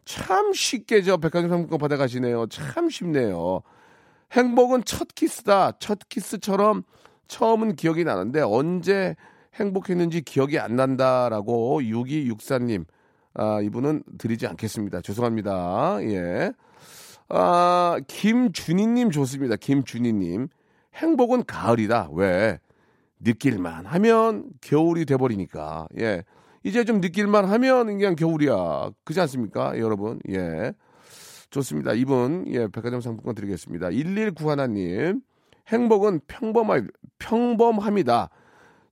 참 0.05 0.53
쉽게 0.53 1.03
저 1.03 1.17
백화점 1.17 1.49
상품권 1.49 1.77
받아가시네요. 1.79 2.47
참 2.47 2.89
쉽네요. 2.89 3.61
행복은 4.31 4.83
첫 4.85 5.09
키스다. 5.13 5.73
첫 5.79 5.99
키스처럼 6.09 6.83
처음은 7.27 7.75
기억이 7.75 8.03
나는데 8.03 8.41
언제 8.41 9.15
행복했는지 9.55 10.21
기억이 10.21 10.57
안 10.59 10.75
난다라고 10.75 11.81
6264님. 11.81 12.85
아, 13.35 13.61
이분은 13.61 14.03
드리지 14.17 14.47
않겠습니다. 14.47 15.01
죄송합니다. 15.01 15.99
예. 16.01 16.51
아, 17.29 17.99
김준희님 18.07 19.11
좋습니다. 19.11 19.55
김준희님. 19.55 20.47
행복은 20.95 21.45
가을이다. 21.45 22.09
왜? 22.13 22.59
느낄만 23.19 23.85
하면 23.85 24.45
겨울이 24.61 25.05
돼버리니까. 25.05 25.87
예. 25.99 26.23
이제 26.63 26.83
좀 26.83 26.99
느낄만 26.99 27.45
하면 27.45 27.87
그냥 27.87 28.15
겨울이야. 28.15 28.89
그렇지 29.03 29.21
않습니까? 29.21 29.77
여러분. 29.77 30.19
예. 30.29 30.73
좋습니다. 31.51 31.93
이분, 31.93 32.45
예, 32.47 32.67
백화점 32.67 33.01
상품권 33.01 33.35
드리겠습니다. 33.35 33.89
1191님. 33.89 35.21
행복은 35.67 36.21
평범함, 36.27 36.87
평범함이다. 37.19 38.29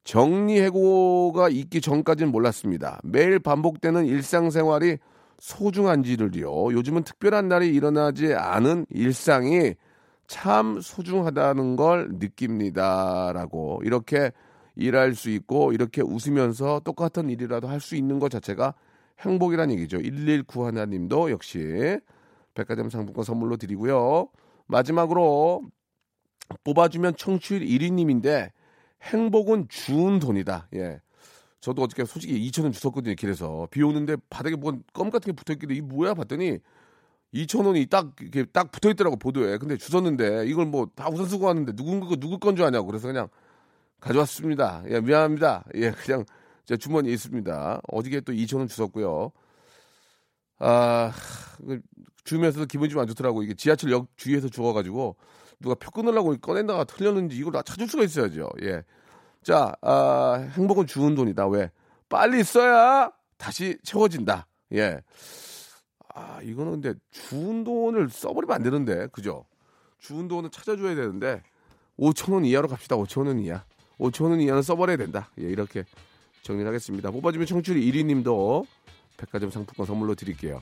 정리해고가 0.03 1.49
있기 1.49 1.81
전까지는 1.81 2.31
몰랐습니다. 2.31 2.99
매일 3.03 3.39
반복되는 3.39 4.05
일상생활이 4.05 4.97
소중한지를요. 5.39 6.73
요즘은 6.73 7.03
특별한 7.03 7.47
날이 7.47 7.73
일어나지 7.73 8.33
않은 8.33 8.85
일상이 8.89 9.75
참 10.27 10.81
소중하다는 10.81 11.75
걸 11.75 12.09
느낍니다라고 12.13 13.81
이렇게 13.83 14.31
일할 14.75 15.15
수 15.15 15.29
있고 15.29 15.71
이렇게 15.73 16.01
웃으면서 16.01 16.81
똑같은 16.83 17.29
일이라도 17.29 17.67
할 17.67 17.79
수 17.79 17.95
있는 17.95 18.19
것 18.19 18.29
자체가 18.29 18.73
행복이란 19.21 19.71
얘기죠. 19.71 19.99
119 19.99 20.65
하나님도 20.65 21.31
역시 21.31 21.99
백화점 22.53 22.89
상품권 22.89 23.23
선물로 23.23 23.57
드리고요. 23.57 24.29
마지막으로 24.67 25.61
뽑아주면 26.63 27.15
청취율 27.15 27.61
1위님인데 27.61 28.51
행복은 29.03 29.67
주운 29.69 30.19
돈이다. 30.19 30.67
예. 30.75 30.99
저도 31.59 31.81
어저께 31.83 32.05
솔직히 32.05 32.39
2천 32.49 32.63
원 32.63 32.71
주웠거든요 32.71 33.15
길에서 33.15 33.67
비 33.71 33.81
오는데 33.83 34.15
바닥에 34.29 34.55
뭔 34.55 34.83
껌 34.93 35.09
같은 35.09 35.31
게 35.31 35.35
붙어 35.35 35.53
있길래 35.53 35.75
이 35.75 35.81
뭐야 35.81 36.13
봤더니 36.13 36.59
2천 37.33 37.65
원이 37.65 37.87
딱 37.87 38.13
이렇게 38.21 38.45
딱 38.45 38.71
붙어 38.71 38.89
있더라고 38.91 39.15
보도에 39.17 39.57
근데 39.57 39.77
주웠는데 39.77 40.45
이걸 40.47 40.65
뭐 40.67 40.87
다 40.95 41.09
우선 41.09 41.25
쓰고 41.27 41.45
왔는데 41.45 41.73
누군 41.73 41.99
거 41.99 42.15
누구 42.15 42.39
건 42.39 42.55
줄 42.55 42.65
아냐고 42.65 42.87
그래서 42.87 43.07
그냥 43.07 43.27
가져왔습니다. 43.99 44.83
예 44.89 45.01
미안합니다. 45.01 45.65
예 45.75 45.91
그냥 45.91 46.25
제 46.65 46.77
주머니에 46.77 47.11
있습니다. 47.13 47.81
어저께 47.87 48.21
또 48.21 48.33
2천 48.33 48.57
원 48.59 48.67
주웠고요. 48.67 49.31
아그 50.59 51.81
주면서도 52.23 52.65
기분이 52.65 52.89
좀 52.89 53.01
안 53.01 53.07
좋더라고 53.07 53.43
이게 53.43 53.53
지하철역 53.53 54.07
주위에서 54.17 54.49
주워가지고 54.49 55.15
누가 55.59 55.75
표 55.75 55.91
끊으려고 55.91 56.35
꺼낸다가 56.37 56.83
틀렸는지 56.85 57.35
이걸 57.37 57.51
다 57.53 57.61
찾을 57.61 57.87
수가 57.87 58.03
있어야죠. 58.03 58.49
예. 58.63 58.83
자, 59.47 59.73
아, 59.81 60.45
행복은 60.57 60.87
주운 60.87 61.15
돈이다. 61.15 61.47
왜? 61.47 61.71
빨리 62.09 62.43
써야 62.43 63.09
다시 63.37 63.77
채워진다. 63.81 64.45
예. 64.73 64.99
아, 66.13 66.41
이거는 66.43 66.81
근데 66.81 66.93
주운 67.11 67.63
돈을 67.63 68.09
써버리면 68.09 68.53
안 68.53 68.61
되는데, 68.61 69.07
그죠? 69.07 69.45
주운 69.99 70.27
돈은 70.27 70.51
찾아줘야 70.51 70.95
되는데, 70.95 71.41
5천 71.97 72.33
원 72.33 72.43
이하로 72.43 72.67
갑시다. 72.67 72.97
5천 72.97 73.27
원 73.27 73.39
이하. 73.39 73.63
5천 73.99 74.31
원 74.31 74.41
이하는 74.41 74.61
써버려야 74.61 74.97
된다. 74.97 75.29
예, 75.39 75.43
이렇게 75.43 75.85
정리를 76.41 76.67
하겠습니다. 76.67 77.09
뽑아주면 77.09 77.47
청취율 77.47 77.79
1위 77.79 78.03
님도 78.03 78.67
백화점 79.15 79.49
상품권 79.49 79.85
선물로 79.85 80.15
드릴게요. 80.15 80.59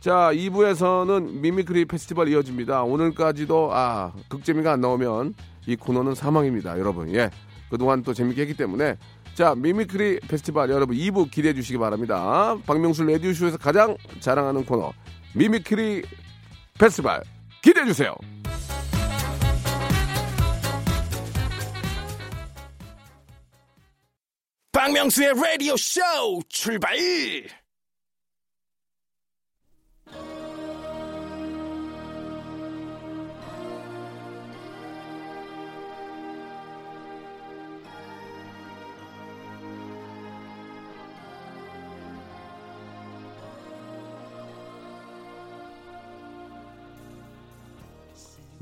자, 0.00 0.30
2부에서는 0.32 1.40
미미크리 1.40 1.84
페스티벌 1.84 2.28
이어집니다. 2.28 2.84
오늘까지도, 2.84 3.68
아, 3.74 4.14
극재미가 4.30 4.72
안 4.72 4.80
나오면 4.80 5.34
이 5.66 5.76
코너는 5.76 6.14
사망입니다. 6.14 6.78
여러분, 6.78 7.14
예. 7.14 7.30
그동안 7.74 8.04
또 8.04 8.14
재밌게 8.14 8.42
했기 8.42 8.54
때문에. 8.54 8.96
자, 9.34 9.52
미미크리 9.56 10.20
페스티벌 10.20 10.70
여러분 10.70 10.96
2부 10.96 11.28
기대해 11.28 11.52
주시기 11.52 11.76
바랍니다. 11.76 12.56
박명수 12.66 13.02
라디오쇼에서 13.02 13.58
가장 13.58 13.96
자랑하는 14.20 14.64
코너, 14.64 14.92
미미크리 15.34 16.02
페스티벌 16.78 17.20
기대해 17.60 17.84
주세요. 17.84 18.14
박명수의 24.70 25.32
라디오 25.34 25.76
쇼 25.76 26.00
출발! 26.48 26.94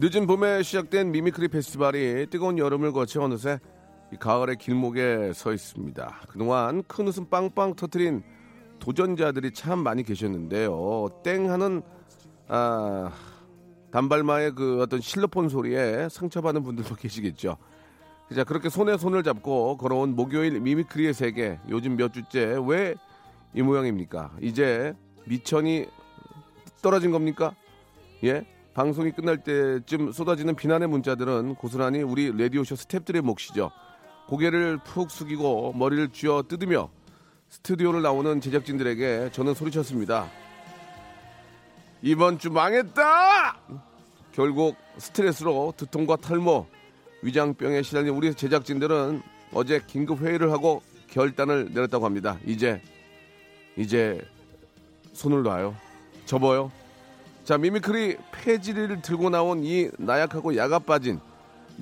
늦은 0.02 0.26
봄에 0.26 0.64
시작된 0.64 1.12
미미크리 1.12 1.46
페스티벌이 1.46 2.26
뜨거운 2.28 2.58
여름을 2.58 2.90
거쳐 2.90 3.22
어느새 3.22 3.60
이 4.12 4.16
가을의 4.16 4.56
길목에 4.56 5.32
서 5.32 5.52
있습니다. 5.52 6.22
그동안 6.28 6.82
큰 6.88 7.06
웃음 7.06 7.26
빵빵 7.30 7.76
터트린 7.76 8.24
도전자들이 8.80 9.52
참 9.52 9.78
많이 9.78 10.02
계셨는데요. 10.02 11.08
땡 11.22 11.50
하는 11.50 11.82
아, 12.48 13.12
단발마의 13.92 14.56
그 14.56 14.82
어떤 14.82 15.00
실로폰 15.00 15.48
소리에 15.48 16.08
상처받은 16.10 16.64
분들도 16.64 16.96
계시겠죠. 16.96 17.56
자 18.34 18.44
그렇게 18.44 18.70
손에 18.70 18.96
손을 18.96 19.22
잡고 19.22 19.76
걸어온 19.76 20.16
목요일 20.16 20.58
미미크리의 20.60 21.14
세계 21.14 21.60
요즘 21.68 21.96
몇 21.96 22.12
주째 22.12 22.58
왜 22.66 22.96
이 23.54 23.62
모양입니까? 23.62 24.32
이제 24.40 24.94
미천이 25.26 25.86
떨어진 26.80 27.10
겁니까? 27.10 27.54
예? 28.24 28.46
방송이 28.74 29.10
끝날 29.10 29.36
때쯤 29.36 30.12
쏟아지는 30.12 30.56
비난의 30.56 30.88
문자들은 30.88 31.56
고스란히 31.56 32.02
우리 32.02 32.32
라디오쇼 32.32 32.74
스탭들의 32.74 33.20
몫이죠. 33.20 33.70
고개를 34.28 34.78
푹 34.78 35.10
숙이고 35.10 35.74
머리를 35.74 36.08
쥐어 36.08 36.44
뜯으며 36.48 36.88
스튜디오를 37.50 38.00
나오는 38.00 38.40
제작진들에게 38.40 39.30
저는 39.32 39.52
소리쳤습니다. 39.52 40.30
이번 42.00 42.38
주 42.38 42.50
망했다! 42.50 43.58
결국 44.32 44.76
스트레스로 44.96 45.74
두통과 45.76 46.16
탈모, 46.16 46.66
위장병에 47.20 47.82
시달린 47.82 48.14
우리 48.14 48.34
제작진들은 48.34 49.20
어제 49.52 49.82
긴급 49.86 50.22
회의를 50.22 50.50
하고 50.50 50.82
결단을 51.08 51.68
내렸다고 51.74 52.06
합니다. 52.06 52.38
이제, 52.46 52.80
이제 53.76 54.26
손을 55.12 55.42
놔요. 55.42 55.76
접어요. 56.24 56.72
자, 57.44 57.58
미미크리 57.58 58.16
페스티벌을 58.32 59.02
들고 59.02 59.30
나온 59.30 59.64
이 59.64 59.90
나약하고 59.98 60.56
야가 60.56 60.78
빠진, 60.80 61.18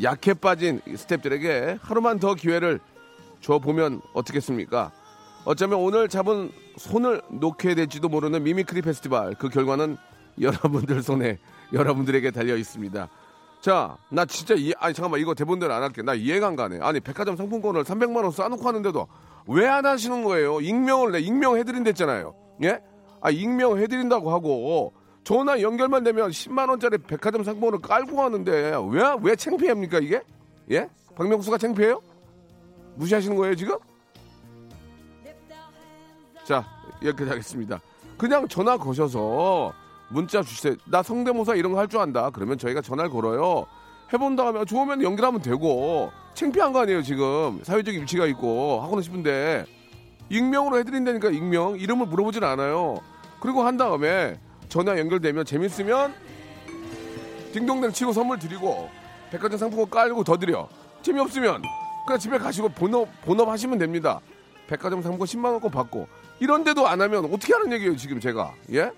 약해 0.03 0.33
빠진 0.33 0.81
스탭들에게 0.87 1.79
하루만 1.83 2.19
더 2.19 2.35
기회를 2.35 2.81
줘보면 3.41 4.01
어떻겠습니까? 4.15 4.91
어쩌면 5.45 5.81
오늘 5.81 6.09
잡은 6.09 6.51
손을 6.79 7.21
놓게 7.31 7.75
될지도 7.75 8.09
모르는 8.09 8.43
미미크리 8.43 8.83
페스티벌 8.83 9.35
그 9.35 9.49
결과는 9.49 9.97
여러분들 10.41 11.03
손에 11.03 11.39
여러분들에게 11.73 12.31
달려 12.31 12.57
있습니다. 12.57 13.09
자, 13.61 13.97
나 14.09 14.25
진짜 14.25 14.55
이 14.55 14.73
아니 14.79 14.95
잠깐만 14.95 15.21
이거 15.21 15.35
대본대로 15.35 15.73
안 15.75 15.83
할게. 15.83 16.01
나 16.03 16.15
이해가 16.15 16.47
안 16.47 16.57
가네. 16.57 16.79
아니 16.81 17.01
백화점 17.01 17.37
상품권을 17.37 17.85
300만 17.85 18.17
원 18.17 18.31
쏴놓고 18.31 18.63
하는데도 18.63 19.07
왜 19.49 19.67
안 19.67 19.85
하시는 19.85 20.23
거예요? 20.25 20.61
익명을 20.63 21.13
내 21.13 21.21
익명해드린댔잖아요. 21.21 22.35
예? 22.65 22.81
아 23.21 23.31
익명해드린다고 23.31 24.33
하고 24.33 24.95
전화 25.31 25.61
연결만 25.63 26.03
되면 26.03 26.29
10만 26.31 26.69
원짜리 26.69 26.99
백화점 26.99 27.45
상품권을 27.45 27.79
깔고 27.79 28.21
하는데 28.21 28.51
왜 28.91 29.15
왜 29.23 29.37
창피합니까 29.37 30.01
이게? 30.01 30.21
예? 30.73 30.89
박명수가 31.15 31.57
창피해요? 31.57 32.03
무시하시는 32.97 33.37
거예요 33.37 33.55
지금? 33.55 33.77
자 36.45 36.65
여기까지 37.05 37.31
하겠습니다. 37.31 37.81
그냥 38.19 38.49
전화 38.49 38.77
거셔서 38.77 39.73
문자 40.09 40.43
주세요. 40.43 40.75
나 40.87 41.01
성대모사 41.01 41.55
이런 41.55 41.71
거 41.73 41.79
할 41.79 41.87
줄 41.87 42.01
안다. 42.01 42.31
그러면 42.31 42.59
저희가 42.59 42.81
전화를 42.81 43.09
걸어요. 43.09 43.67
해본다 44.13 44.45
하면 44.49 44.67
좋으면 44.67 45.01
연결하면 45.05 45.41
되고 45.43 46.11
창피한 46.35 46.73
거 46.73 46.81
아니에요 46.81 47.03
지금 47.03 47.61
사회적 47.63 47.95
위치가 47.95 48.27
있고 48.27 48.81
하고는 48.81 49.01
싶은데 49.05 49.65
익명으로 50.29 50.79
해드린다니까 50.81 51.31
익명 51.31 51.79
이름을 51.79 52.07
물어보진 52.09 52.43
않아요. 52.43 52.97
그리고 53.39 53.63
한 53.63 53.77
다음에 53.77 54.41
전화 54.71 54.97
연결되면 54.99 55.45
재밌으면 55.45 56.15
딩동댕 57.53 57.93
치고 57.93 58.13
선물 58.13 58.39
드리고 58.39 58.89
백화점 59.31 59.59
상품권 59.59 59.91
깔고 59.91 60.25
더 60.25 60.39
드려. 60.39 60.69
재미없으면 61.03 61.63
그냥 62.07 62.19
집에 62.19 62.39
가시고 62.39 62.71
본업 62.71 63.09
본업 63.23 63.49
하시면 63.49 63.79
됩니다. 63.79 64.21
백화점 64.69 65.03
상품권 65.03 65.27
10만 65.27 65.47
원권 65.53 65.71
받고 65.73 66.07
이런데도 66.39 66.87
안 66.87 67.01
하면 67.03 67.25
어떻게 67.27 67.53
하는 67.53 67.73
얘기예요 67.73 67.97
지금 67.97 68.21
제가 68.21 68.55
예? 68.73 68.93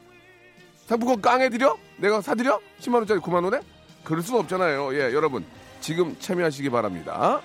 상품권 0.86 1.22
깡해 1.22 1.48
드려? 1.48 1.76
내가 1.96 2.20
사 2.20 2.34
드려? 2.34 2.60
10만 2.80 2.96
원짜리 2.96 3.18
9만 3.20 3.42
원에? 3.42 3.60
그럴 4.04 4.22
수는 4.22 4.40
없잖아요. 4.40 4.94
예, 4.94 5.14
여러분 5.14 5.44
지금 5.80 6.14
참여하시기 6.20 6.68
바랍니다. 6.68 7.40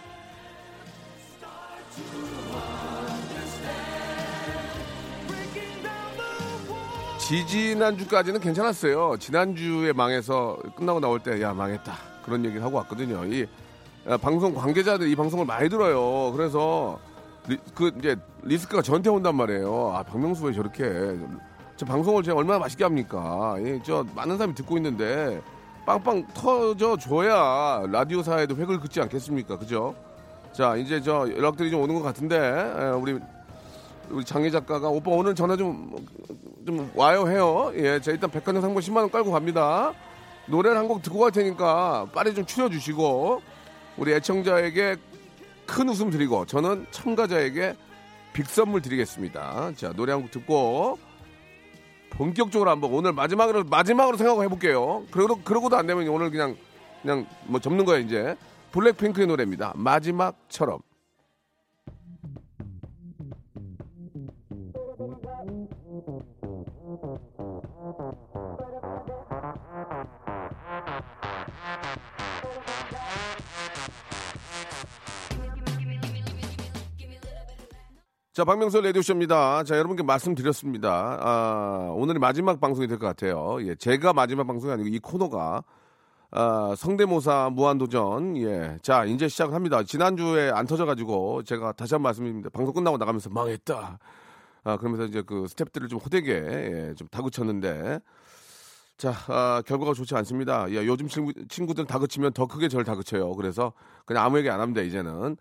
지지난주까지는 7.27 8.39
괜찮았어요. 8.39 9.17
지난주에 9.19 9.91
망해서 9.91 10.57
끝나고 10.77 11.01
나올 11.01 11.19
때, 11.19 11.41
야, 11.41 11.53
망했다. 11.53 11.93
그런 12.23 12.45
얘기를 12.45 12.63
하고 12.63 12.77
왔거든요. 12.77 13.25
이 13.25 13.45
아, 14.07 14.15
방송 14.15 14.53
관계자들 14.53 15.09
이 15.09 15.15
방송을 15.15 15.45
많이 15.45 15.67
들어요. 15.67 16.31
그래서 16.31 16.97
리, 17.49 17.57
그 17.75 17.91
이제 17.99 18.15
리스크가 18.43 18.81
저한테 18.81 19.09
온단 19.09 19.35
말이에요. 19.35 19.91
아, 19.93 20.03
박명수 20.03 20.45
왜 20.45 20.53
저렇게 20.53 21.17
저 21.75 21.85
방송을 21.85 22.23
제가 22.23 22.37
얼마나 22.37 22.59
맛있게 22.59 22.85
합니까? 22.85 23.57
예, 23.59 23.81
저 23.83 24.05
많은 24.15 24.37
사람이 24.37 24.55
듣고 24.55 24.77
있는데 24.77 25.41
빵빵 25.85 26.27
터져 26.33 26.95
줘야 26.95 27.83
라디오사에도 27.91 28.55
획을 28.55 28.79
긋지 28.79 29.01
않겠습니까? 29.01 29.57
그죠? 29.57 29.93
자, 30.53 30.77
이제 30.77 31.01
저 31.01 31.29
연락들이 31.29 31.71
좀 31.71 31.81
오는 31.81 31.93
것 31.93 32.03
같은데 32.03 32.37
에, 32.37 32.89
우리 32.91 33.19
우리 34.11 34.23
장혜 34.23 34.49
작가가 34.49 34.87
오빠 34.87 35.11
오늘 35.11 35.35
전화 35.35 35.57
좀 35.57 35.93
좀 36.67 36.91
와요 36.95 37.29
해요. 37.29 37.71
예, 37.75 37.99
자 38.01 38.11
일단 38.11 38.29
백화점 38.29 38.61
상품 38.61 38.81
10만 38.81 38.97
원 38.97 39.09
깔고 39.09 39.31
갑니다. 39.31 39.93
노래를 40.47 40.77
한 40.77 40.87
곡 40.87 41.01
듣고 41.01 41.19
갈 41.19 41.31
테니까 41.31 42.07
빨리 42.13 42.35
좀 42.35 42.45
추려주시고 42.45 43.41
우리 43.97 44.13
애청자에게 44.13 44.97
큰 45.65 45.89
웃음 45.89 46.09
드리고 46.09 46.45
저는 46.45 46.85
참가자에게 46.91 47.75
빅 48.33 48.45
선물 48.47 48.81
드리겠습니다. 48.81 49.71
자 49.77 49.93
노래 49.93 50.11
한 50.11 50.21
곡 50.21 50.31
듣고 50.31 50.99
본격적으로 52.11 52.69
한번 52.69 52.91
오늘 52.93 53.13
마지막으로 53.13 53.63
마지막으로 53.63 54.17
생각을 54.17 54.43
해볼게요. 54.45 55.03
그러고 55.11 55.39
그러고도 55.43 55.77
안 55.77 55.87
되면 55.87 56.05
오늘 56.09 56.31
그냥 56.31 56.57
그냥 57.01 57.25
뭐 57.45 57.61
접는 57.61 57.85
거야 57.85 57.99
이제 57.99 58.35
블랙핑크의 58.71 59.27
노래입니다. 59.27 59.71
마지막처럼. 59.75 60.79
자, 78.37 78.45
박명수 78.45 78.79
레디오쇼입니다. 78.81 79.63
자, 79.63 79.77
여러분께 79.77 80.03
말씀드렸습니다. 80.03 81.17
아, 81.19 81.91
오늘이 81.95 82.19
마지막 82.19 82.61
방송이 82.61 82.85
될 82.87 82.99
것 82.99 83.07
같아요. 83.07 83.57
예, 83.61 83.73
제가 83.73 84.13
마지막 84.13 84.45
방송이 84.45 84.71
아니고 84.71 84.89
이 84.89 84.99
코너가 84.99 85.63
아, 86.29 86.75
성대모사 86.77 87.49
무한도전. 87.51 88.37
예. 88.37 88.77
자, 88.83 89.05
이제 89.05 89.27
시작합니다. 89.27 89.81
지난주에 89.81 90.51
안 90.51 90.67
터져가지고 90.67 91.45
제가 91.45 91.71
다시 91.71 91.95
한번 91.95 92.09
말씀드립니다. 92.09 92.51
방송 92.51 92.75
끝나고 92.75 92.99
나가면서 92.99 93.31
망했다. 93.31 93.97
아, 94.65 94.77
그러면서 94.77 95.05
이제 95.05 95.23
그 95.23 95.45
스탭들을 95.45 95.89
좀 95.89 95.97
호되게 95.97 96.31
예, 96.31 96.93
좀 96.95 97.07
다그쳤는데 97.07 98.01
자, 98.97 99.15
아, 99.29 99.63
결과가 99.65 99.95
좋지 99.95 100.13
않습니다. 100.13 100.69
예, 100.69 100.85
요즘 100.85 101.07
친구, 101.07 101.33
친구들 101.47 101.85
다그치면 101.85 102.33
더 102.33 102.45
크게 102.45 102.67
절 102.67 102.83
다그쳐요. 102.83 103.33
그래서 103.33 103.73
그냥 104.05 104.25
아무 104.25 104.37
얘기 104.37 104.47
안 104.47 104.61
합니다, 104.61 104.81
이제는. 104.81 105.37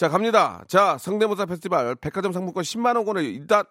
자, 0.00 0.08
갑니다. 0.08 0.64
자, 0.66 0.96
성대모사 0.96 1.44
페스티벌 1.44 1.94
백화점 1.94 2.32
상품권 2.32 2.62
10만원권을 2.62 3.22
일단 3.22 3.64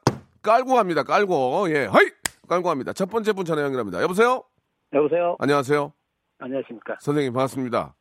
깔고 0.43 0.75
갑니다. 0.75 1.01
깔고. 1.01 1.71
예, 1.71 1.85
하이! 1.85 2.05
깔고 2.47 2.69
갑니다. 2.69 2.93
첫 2.93 3.09
번째 3.09 3.33
분 3.33 3.45
전화 3.45 3.63
연결합니다. 3.63 3.99
여보세요? 4.03 4.43
여보세요? 4.93 5.35
안녕하세요? 5.39 5.91
안녕하십니까? 6.37 6.97
선생님, 6.99 7.33
반갑습니다. 7.33 7.95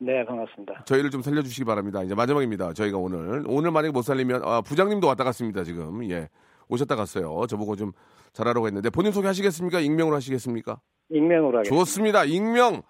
네, 0.00 0.24
반갑습니다. 0.26 0.86
저희를 0.86 1.10
좀 1.10 1.22
살려주시기 1.22 1.64
바랍니다. 1.66 2.02
이제 2.02 2.16
마지막입니다. 2.16 2.72
저희가 2.72 2.98
오늘. 2.98 3.44
오늘 3.46 3.70
만약에 3.70 3.92
못 3.92 4.02
살리면, 4.02 4.42
아, 4.44 4.60
부장님도 4.60 5.06
왔다 5.06 5.22
갔습니다, 5.22 5.62
지금. 5.62 6.02
예. 6.10 6.28
오셨다 6.68 6.96
갔어요. 6.96 7.46
저보고 7.46 7.76
좀 7.76 7.92
잘하라고 8.32 8.66
했는데, 8.66 8.90
본인 8.90 9.12
소개 9.12 9.28
하시겠습니까? 9.28 9.78
익명으로 9.78 10.16
하시겠습니까? 10.16 10.80
익명으로 11.10 11.58
하겠습니다. 11.58 11.84
좋습니다. 11.84 12.24
익명. 12.24 12.82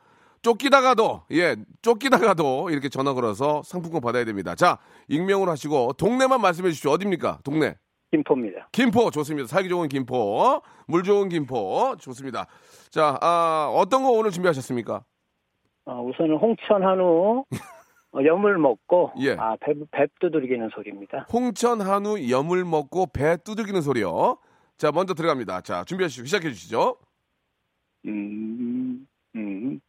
쫓기다가도, 0.43 1.23
예, 1.33 1.57
쫓기다가도 1.83 2.71
이렇게 2.71 2.89
전화 2.89 3.13
걸어서 3.15 3.63
상품권 3.63 4.01
받아야 4.01 4.25
됩니다. 4.25 4.55
자, 4.55 4.79
익명으로 5.09 5.51
하시고, 5.51 5.95
동네만 5.95 6.41
말씀해 6.41 6.71
주십시오. 6.71 6.93
어딥니까? 6.93 7.41
동네. 7.45 7.75
김포입니다. 8.11 8.69
김포 8.73 9.11
좋습니다. 9.11 9.47
살기 9.49 9.69
좋은 9.69 9.89
김포, 9.89 10.63
물 10.87 11.03
좋은 11.03 11.29
김포 11.29 11.95
좋습니다. 11.99 12.47
자, 12.91 13.19
아, 13.21 13.71
어떤 13.75 14.03
거 14.03 14.11
오늘 14.11 14.31
준비하셨습니까? 14.31 15.05
어, 15.85 16.03
우선은 16.03 16.37
홍천 16.37 16.83
한우 16.83 17.45
어, 18.13 18.25
염을 18.25 18.59
먹고 18.59 19.13
예. 19.21 19.37
아, 19.39 19.57
배, 19.61 19.75
배 19.91 20.07
두드리기는 20.21 20.71
소리입니다. 20.75 21.27
홍천 21.33 21.83
한우 21.83 22.31
염을 22.31 22.65
먹고 22.65 23.07
배 23.07 23.37
두들기는 23.37 23.83
소리요. 23.83 24.39
자, 24.79 24.91
먼저 24.93 25.13
들어갑니다. 25.13 25.61
자, 25.63 25.85
준비하시고 25.85 26.27
시작해 26.27 26.49
주시죠. 26.51 26.97
음, 28.07 29.07
음, 29.35 29.81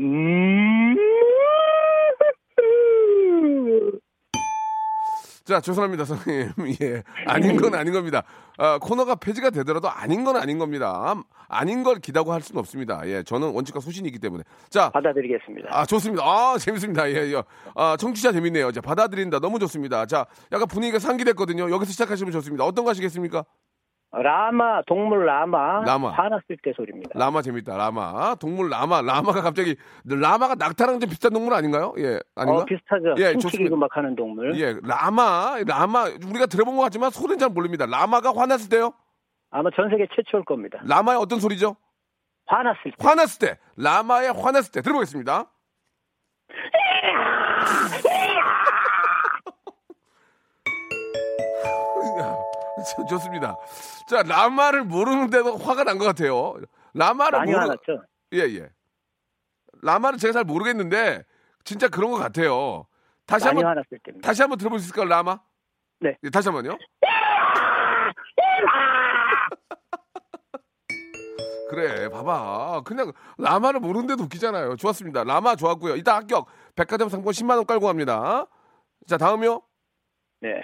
음. 0.00 0.96
자, 5.44 5.60
죄송합니다, 5.60 6.06
선생님. 6.06 6.52
예. 6.80 7.02
아닌 7.26 7.56
건 7.58 7.74
아닌 7.74 7.92
겁니다. 7.92 8.22
아, 8.56 8.78
코너가 8.78 9.16
폐지가 9.16 9.50
되더라도 9.50 9.90
아닌 9.90 10.24
건 10.24 10.36
아닌 10.36 10.58
겁니다. 10.58 11.14
아닌 11.48 11.82
걸 11.82 11.96
기다고 11.96 12.32
할 12.32 12.40
수는 12.40 12.58
없습니다. 12.60 13.02
예. 13.04 13.22
저는 13.22 13.52
원칙과 13.52 13.80
소신이 13.80 14.08
있기 14.08 14.18
때문에. 14.18 14.42
자, 14.70 14.88
받아드리겠습니다. 14.88 15.68
아, 15.70 15.84
좋습니다. 15.84 16.24
아, 16.24 16.56
재밌습니다. 16.58 17.10
예, 17.10 17.34
예. 17.34 17.42
아, 17.74 17.94
청취자 17.98 18.32
재밌네요. 18.32 18.72
자, 18.72 18.80
받아들인다. 18.80 19.38
너무 19.40 19.58
좋습니다. 19.58 20.06
자, 20.06 20.24
약간 20.50 20.66
분위기가 20.66 20.98
상기됐거든요. 20.98 21.70
여기서 21.70 21.92
시작하시면 21.92 22.32
좋습니다. 22.32 22.64
어떤 22.64 22.84
거 22.86 22.90
하시겠습니까? 22.90 23.44
라마, 24.22 24.82
동물 24.82 25.26
라마, 25.26 25.82
라마. 25.84 26.10
화났을 26.10 26.56
때 26.62 26.72
소리입니다. 26.76 27.18
라마 27.18 27.42
재밌다. 27.42 27.76
라마. 27.76 28.36
동물 28.36 28.70
라마. 28.70 29.02
라마가 29.02 29.42
갑자기 29.42 29.76
라마가 30.04 30.54
낙타랑 30.54 31.00
좀 31.00 31.10
비슷한 31.10 31.32
동물 31.32 31.52
아닌가요? 31.54 31.92
예. 31.98 32.20
아닌가? 32.36 32.62
어, 32.62 32.64
비슷하죠. 32.64 33.14
예, 33.18 33.36
좋습니다. 33.38 33.74
막 33.76 33.90
하는 33.96 34.14
동물. 34.14 34.58
예. 34.60 34.76
라마. 34.82 35.56
라마. 35.66 36.04
우리가 36.28 36.46
들어본 36.46 36.76
것 36.76 36.82
같지만 36.82 37.10
소리는 37.10 37.38
잘 37.38 37.48
모릅니다. 37.50 37.86
라마가 37.86 38.32
화났을 38.34 38.70
때요? 38.70 38.92
아마 39.50 39.70
전 39.74 39.90
세계 39.90 40.06
최초일 40.14 40.44
겁니다. 40.44 40.78
라마의 40.84 41.18
어떤 41.18 41.40
소리죠? 41.40 41.76
화났을 42.46 42.82
때. 42.84 42.92
화났을 43.00 43.38
때. 43.48 43.58
라마의 43.76 44.32
화났을 44.32 44.70
때. 44.72 44.80
들어보겠습니다. 44.82 45.46
좋- 52.96 53.06
좋습니다. 53.08 53.56
자, 54.08 54.22
라마를 54.22 54.84
모르는데도 54.84 55.56
화가 55.56 55.84
난 55.84 55.98
것 55.98 56.04
같아요. 56.04 56.54
라마를 56.94 57.38
많이 57.40 57.52
모르 57.52 57.60
화났죠. 57.62 58.02
예, 58.34 58.38
예. 58.40 58.68
라마를 59.82 60.18
제가 60.18 60.32
잘 60.32 60.44
모르겠는데 60.44 61.24
진짜 61.64 61.88
그런 61.88 62.10
것 62.10 62.18
같아요. 62.18 62.86
다시 63.26 63.46
많이 63.46 63.58
한번 63.62 63.78
화났을. 63.78 63.98
다시 64.22 64.42
한번 64.42 64.58
들어볼 64.58 64.78
수 64.80 64.86
있을까요, 64.86 65.06
라마? 65.08 65.38
네. 66.00 66.16
예, 66.22 66.30
다시 66.30 66.48
한번요. 66.48 66.76
그래, 71.70 72.08
봐봐. 72.08 72.82
그냥 72.84 73.12
라마를 73.38 73.80
모르는데도 73.80 74.22
웃기잖아요. 74.24 74.76
좋았습니다. 74.76 75.24
라마 75.24 75.56
좋았고요. 75.56 75.96
이따 75.96 76.14
합격. 76.16 76.46
백화점 76.76 77.08
상품 77.08 77.32
10만 77.32 77.56
원 77.56 77.66
깔고 77.66 77.86
갑니다. 77.86 78.46
자, 79.08 79.16
다음이요. 79.16 79.62
네. 80.40 80.62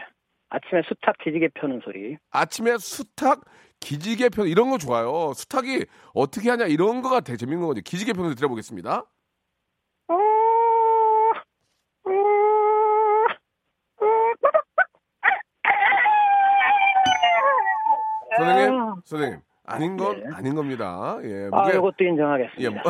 아침에 0.50 0.82
수탉 0.82 1.16
기지개 1.22 1.48
펴는 1.54 1.80
소리. 1.84 2.16
아침에 2.30 2.76
수탉 2.78 3.40
기지개 3.78 4.28
편 4.30 4.46
이런 4.48 4.68
거 4.70 4.78
좋아요. 4.78 5.32
수탉이 5.34 5.84
어떻게 6.12 6.50
하냐 6.50 6.66
이런 6.66 7.02
거가 7.02 7.20
되게 7.20 7.36
재밌는 7.36 7.66
거지. 7.66 7.82
기지개 7.82 8.12
편을 8.12 8.34
들어보겠습니다. 8.34 9.04
선생님, 18.36 18.94
선생님 19.04 19.40
아닌 19.66 19.96
건 19.96 20.20
네. 20.20 20.24
아닌 20.34 20.54
겁니다. 20.54 21.18
예, 21.22 21.48
아, 21.52 21.62
목에 21.62 21.76
이것도 21.76 22.04
인정하겠습니다. 22.04 22.62
예, 22.62 22.68
뭐- 22.68 22.82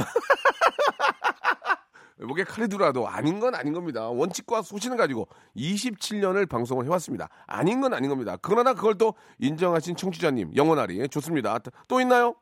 목에 2.22 2.44
칼이 2.44 2.68
들어와도 2.68 3.08
아닌 3.08 3.40
건 3.40 3.54
아닌 3.54 3.72
겁니다. 3.72 4.08
원칙과 4.08 4.62
소신을 4.62 4.96
가지고 4.96 5.28
27년을 5.56 6.48
방송을 6.48 6.84
해왔습니다. 6.84 7.28
아닌 7.46 7.80
건 7.80 7.94
아닌 7.94 8.10
겁니다. 8.10 8.36
그러나 8.42 8.74
그걸 8.74 8.96
또 8.98 9.14
인정하신 9.38 9.96
청취자님 9.96 10.52
영원하리 10.56 11.08
좋습니다. 11.08 11.58
또 11.88 12.00
있나요? 12.00 12.34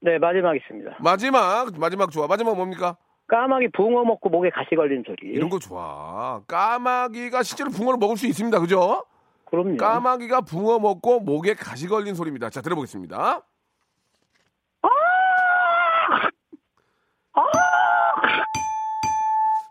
네, 0.00 0.18
마지막 0.18 0.54
있습니다. 0.54 0.98
마지막 1.00 1.78
마지막 1.78 2.10
좋아. 2.10 2.26
마지막 2.26 2.54
뭡니까? 2.54 2.96
까마귀 3.26 3.68
붕어 3.72 4.04
먹고 4.04 4.28
목에 4.28 4.50
가시 4.50 4.74
걸린 4.76 5.02
소리. 5.06 5.30
이런 5.30 5.48
거 5.48 5.58
좋아. 5.58 6.42
까마귀가 6.46 7.42
실제로 7.42 7.70
붕어를 7.70 7.98
먹을 7.98 8.16
수 8.16 8.26
있습니다. 8.26 8.60
그죠? 8.60 9.04
그럼요. 9.46 9.78
까마귀가 9.78 10.42
붕어 10.42 10.78
먹고 10.78 11.20
목에 11.20 11.54
가시 11.54 11.88
걸린 11.88 12.14
소리입니다. 12.14 12.50
자, 12.50 12.60
들어보겠습니다. 12.60 13.42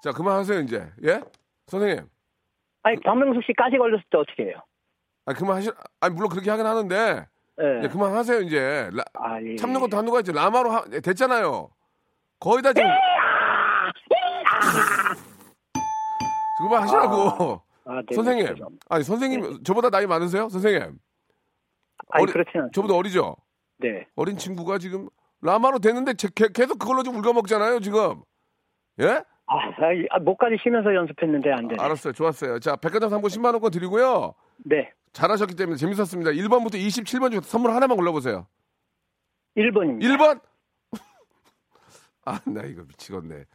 자, 0.04 0.12
그만하세요, 0.12 0.60
이제. 0.60 0.86
예? 1.06 1.22
선생님. 1.68 2.06
아니, 2.84 3.00
박명수 3.00 3.39
씨 3.46 3.54
가시 3.54 3.78
걸렸을 3.78 4.04
때 4.12 4.18
어떻게 4.18 4.44
해요? 4.44 4.58
아, 5.26 5.34
그만하시, 5.34 5.72
아니, 6.02 6.13
물론 6.13 6.30
그렇게 6.30 6.50
하긴 6.52 6.66
하는데. 6.66 7.26
예. 7.62 7.82
예, 7.84 7.88
그만하세요, 7.88 8.42
이제. 8.42 8.89
라- 8.92 9.06
아, 9.13 9.42
예. 9.42 9.56
참는 9.56 9.80
것도 9.80 9.96
한누가 9.96 10.20
있지. 10.20 10.34
라마로 10.34 10.72
하, 10.72 10.84
예, 10.92 11.00
됐잖아요. 11.00 11.70
거의 12.42 12.62
다 12.62 12.74
지금. 12.74 12.89
그만 16.58 16.84
하시라고. 16.84 17.62
아, 17.86 18.02
네, 18.06 18.13
선생님. 18.16 18.56
아니, 18.89 19.04
선생님, 19.06 19.63
저보다 19.63 19.89
나이 19.89 20.06
많으세요? 20.06 20.50
선생님. 20.50 20.82
아니, 22.10 22.24
어리- 22.24 22.34
그렇진 22.34 22.52
않습니다. 22.60 22.72
저보다 22.76 22.96
어리죠? 22.96 23.38
네. 23.78 24.06
어린 24.18 24.36
친구가 24.38 24.80
지금 24.80 25.08
라마로 25.42 25.80
됐는데 25.80 26.16
제- 26.16 26.28
개- 26.36 26.50
계속 26.54 26.78
그걸로 26.80 27.04
좀 27.04 27.16
울거먹잖아요, 27.16 27.80
지금. 27.80 28.22
예? 29.00 29.24
아, 29.54 29.68
아, 29.68 29.89
아, 30.10 30.20
목까지 30.20 30.58
쉬면서 30.63 30.94
연습했는데 30.96 31.52
안 31.52 31.68
되네. 31.68 31.82
알았어요. 31.82 32.13
좋았어요. 32.13 32.60
자, 32.60 32.76
백화점 32.76 33.10
상품 33.10 33.30
10만 33.30 33.52
원권 33.54 33.70
드리고요. 33.72 34.34
네. 34.66 34.92
잘하셨기 35.12 35.56
때문에 35.56 35.78
재밌었습니다. 35.78 36.32
1번부터 36.32 36.74
27번 36.74 37.30
중에 37.32 37.42
선물 37.44 37.72
하나만 37.72 37.96
골라보세요. 37.96 38.48
1번입니다. 39.56 40.02
1번? 40.02 40.42
아, 42.26 42.39
나 42.48 42.63
이거 42.63 42.82
미치겠네. 42.88 43.46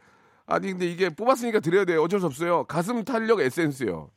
아니, 0.45 0.71
근데 0.71 0.85
이게 0.85 1.09
뽑았으니까 1.09 1.59
드려야 1.59 1.83
돼요. 1.83 2.01
어쩔 2.01 2.21
수 2.21 2.27
없어요. 2.27 2.63
가슴 2.63 3.03
탄력 3.03 3.41
에센스요. 3.41 4.09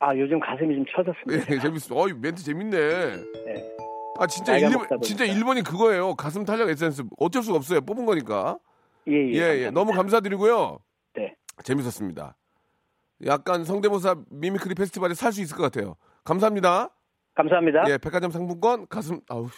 아, 0.00 0.16
요즘 0.16 0.40
가슴이 0.40 0.74
좀 0.74 0.84
예, 0.88 0.92
쳐졌습니다. 0.96 1.62
재밌어. 1.62 1.94
어이, 1.96 2.14
멘트 2.14 2.42
재밌네. 2.42 2.78
네. 2.78 3.76
아, 4.18 4.26
진짜 4.26 4.52
나이가 4.52 4.68
1, 4.68 4.72
먹다 4.74 4.88
보니까. 4.96 5.04
진짜 5.06 5.26
1번이 5.26 5.66
그거예요. 5.66 6.14
가슴 6.14 6.44
탄력 6.44 6.70
에센스. 6.70 7.02
어쩔 7.18 7.42
수가 7.42 7.58
없어요. 7.58 7.82
뽑은 7.82 8.06
거니까. 8.06 8.58
예, 9.08 9.12
예. 9.12 9.32
예, 9.34 9.58
예. 9.64 9.70
너무 9.70 9.92
감사드리고요. 9.92 10.78
네. 11.14 11.34
재밌었습니다. 11.64 12.36
약간 13.26 13.64
성대모사 13.64 14.16
미미크리 14.30 14.74
페스티벌에 14.74 15.14
살 15.14 15.32
수 15.32 15.40
있을 15.42 15.56
것 15.56 15.62
같아요. 15.64 15.96
감사합니다. 16.24 16.90
감사합니다. 17.34 17.84
예, 17.88 17.98
백화점 17.98 18.30
상품권 18.30 18.86
가슴 18.88 19.20
아우 19.28 19.48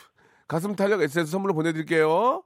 가슴 0.47 0.75
탄력 0.77 1.01
에센스 1.03 1.31
선물로 1.33 1.55
보내드릴게요. 1.55 2.43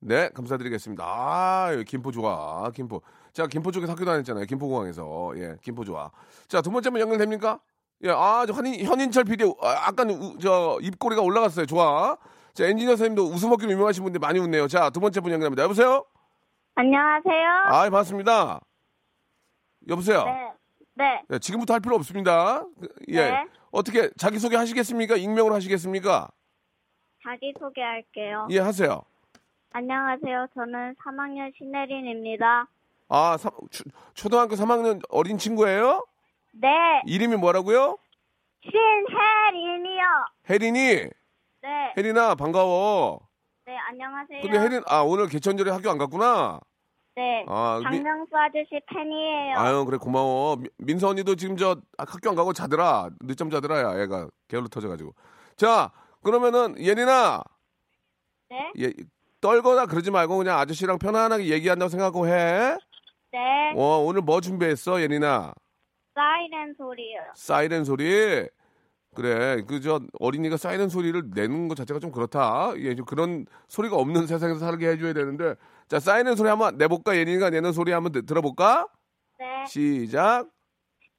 네, 0.00 0.28
감사드리겠습니다. 0.30 1.04
아, 1.06 1.70
김포 1.86 2.10
좋아. 2.10 2.70
김포. 2.70 3.02
제가 3.32 3.48
김포 3.48 3.70
쪽에서 3.70 3.92
학교 3.92 4.04
다녔잖아요. 4.04 4.46
김포공항에서. 4.46 5.32
예, 5.36 5.56
김포 5.62 5.84
좋아. 5.84 6.10
자, 6.48 6.62
두 6.62 6.70
번째 6.70 6.88
분 6.90 7.00
연결됩니까? 7.00 7.60
예, 8.04 8.10
아, 8.10 8.44
저 8.46 8.54
현인, 8.54 8.82
현인철 8.84 9.24
PD, 9.24 9.44
아, 9.60 9.86
약간, 9.88 10.08
우- 10.10 10.38
저, 10.38 10.78
입꼬리가 10.80 11.20
올라갔어요. 11.20 11.66
좋아. 11.66 12.16
자, 12.54 12.64
엔지니어 12.64 12.96
선생님도 12.96 13.24
웃음 13.24 13.50
먹기로 13.50 13.70
유명하신 13.72 14.02
분인데 14.02 14.18
많이 14.18 14.38
웃네요. 14.38 14.68
자, 14.68 14.88
두 14.88 15.00
번째 15.00 15.20
분 15.20 15.32
연결합니다. 15.32 15.62
여보세요? 15.64 16.06
안녕하세요. 16.84 17.48
아, 17.66 17.84
예, 17.84 17.90
반갑습니다. 17.90 18.58
여보세요? 19.90 20.24
네. 20.24 20.52
네. 20.94 21.22
네, 21.28 21.38
지금부터 21.38 21.74
할 21.74 21.80
필요 21.80 21.94
없습니다. 21.96 22.64
예. 23.08 23.30
네. 23.30 23.44
어떻게, 23.70 24.08
자기 24.16 24.38
소개 24.38 24.56
하시겠습니까? 24.56 25.16
익명으로 25.16 25.54
하시겠습니까? 25.56 26.30
자기 27.22 27.52
소개할게요. 27.60 28.48
예, 28.52 28.60
하세요. 28.60 29.02
안녕하세요. 29.72 30.46
저는 30.54 30.94
3학년 31.04 31.52
신혜린입니다. 31.58 32.66
아, 33.10 33.36
삼- 33.36 33.52
초, 33.70 33.84
초등학교 34.14 34.54
3학년 34.54 35.02
어린 35.10 35.36
친구예요? 35.36 36.06
네. 36.52 36.68
이름이 37.04 37.36
뭐라고요? 37.36 37.98
신혜린이요. 38.62 40.02
혜린이. 40.48 40.78
네. 41.60 41.92
혜린아, 41.98 42.36
반가워. 42.36 43.20
네, 43.66 43.76
안녕하세요. 43.76 44.40
근데 44.40 44.58
혜린, 44.58 44.82
아, 44.86 45.00
오늘 45.02 45.28
개천절에 45.28 45.70
학교 45.70 45.90
안 45.90 45.98
갔구나? 45.98 46.58
네. 47.20 47.44
아, 47.48 47.78
미- 47.78 47.84
박명수 48.02 48.34
아저씨 48.34 48.80
팬이에요. 48.86 49.58
아유, 49.58 49.84
그래, 49.84 49.98
고마워. 49.98 50.56
미- 50.56 50.68
민서 50.78 51.08
언니도 51.08 51.34
지금 51.36 51.56
저 51.58 51.76
학교 51.98 52.30
안 52.30 52.34
가고 52.36 52.52
자더라. 52.54 53.10
늦잠 53.20 53.50
자더라, 53.50 53.82
야, 53.82 54.00
얘가. 54.00 54.28
게을러 54.48 54.68
터져가지고. 54.68 55.12
자, 55.56 55.90
그러면은, 56.22 56.76
예린아. 56.78 57.42
네. 58.48 58.72
예, 58.80 58.92
떨거나 59.42 59.86
그러지 59.86 60.10
말고 60.10 60.38
그냥 60.38 60.58
아저씨랑 60.58 60.98
편안하게 60.98 61.48
얘기한다고 61.50 61.88
생각하고 61.90 62.26
해. 62.26 62.76
네. 63.32 63.72
어, 63.76 63.98
오늘 63.98 64.22
뭐 64.22 64.40
준비했어, 64.40 65.00
예린아? 65.02 65.52
사이렌 66.14 66.74
소리요. 66.76 67.20
사이렌 67.34 67.84
소리. 67.84 68.46
그래, 69.14 69.62
그 69.66 69.80
저 69.80 70.00
어린이가 70.20 70.56
사이렌 70.56 70.88
소리를 70.88 71.30
내는 71.34 71.68
것 71.68 71.74
자체가 71.76 71.98
좀 72.00 72.12
그렇다. 72.12 72.72
예, 72.78 72.94
좀 72.94 73.04
그런 73.04 73.44
소리가 73.68 73.96
없는 73.96 74.26
세상에서 74.26 74.60
살게 74.60 74.88
해줘야 74.88 75.12
되는데, 75.12 75.54
자 75.90 75.98
사이렌 75.98 76.36
소리 76.36 76.48
한번 76.48 76.78
내볼까? 76.78 77.16
예린이가 77.16 77.50
내는 77.50 77.72
소리 77.72 77.90
한번 77.90 78.12
드- 78.12 78.24
들어볼까? 78.24 78.86
네. 79.40 79.66
시작. 79.66 80.46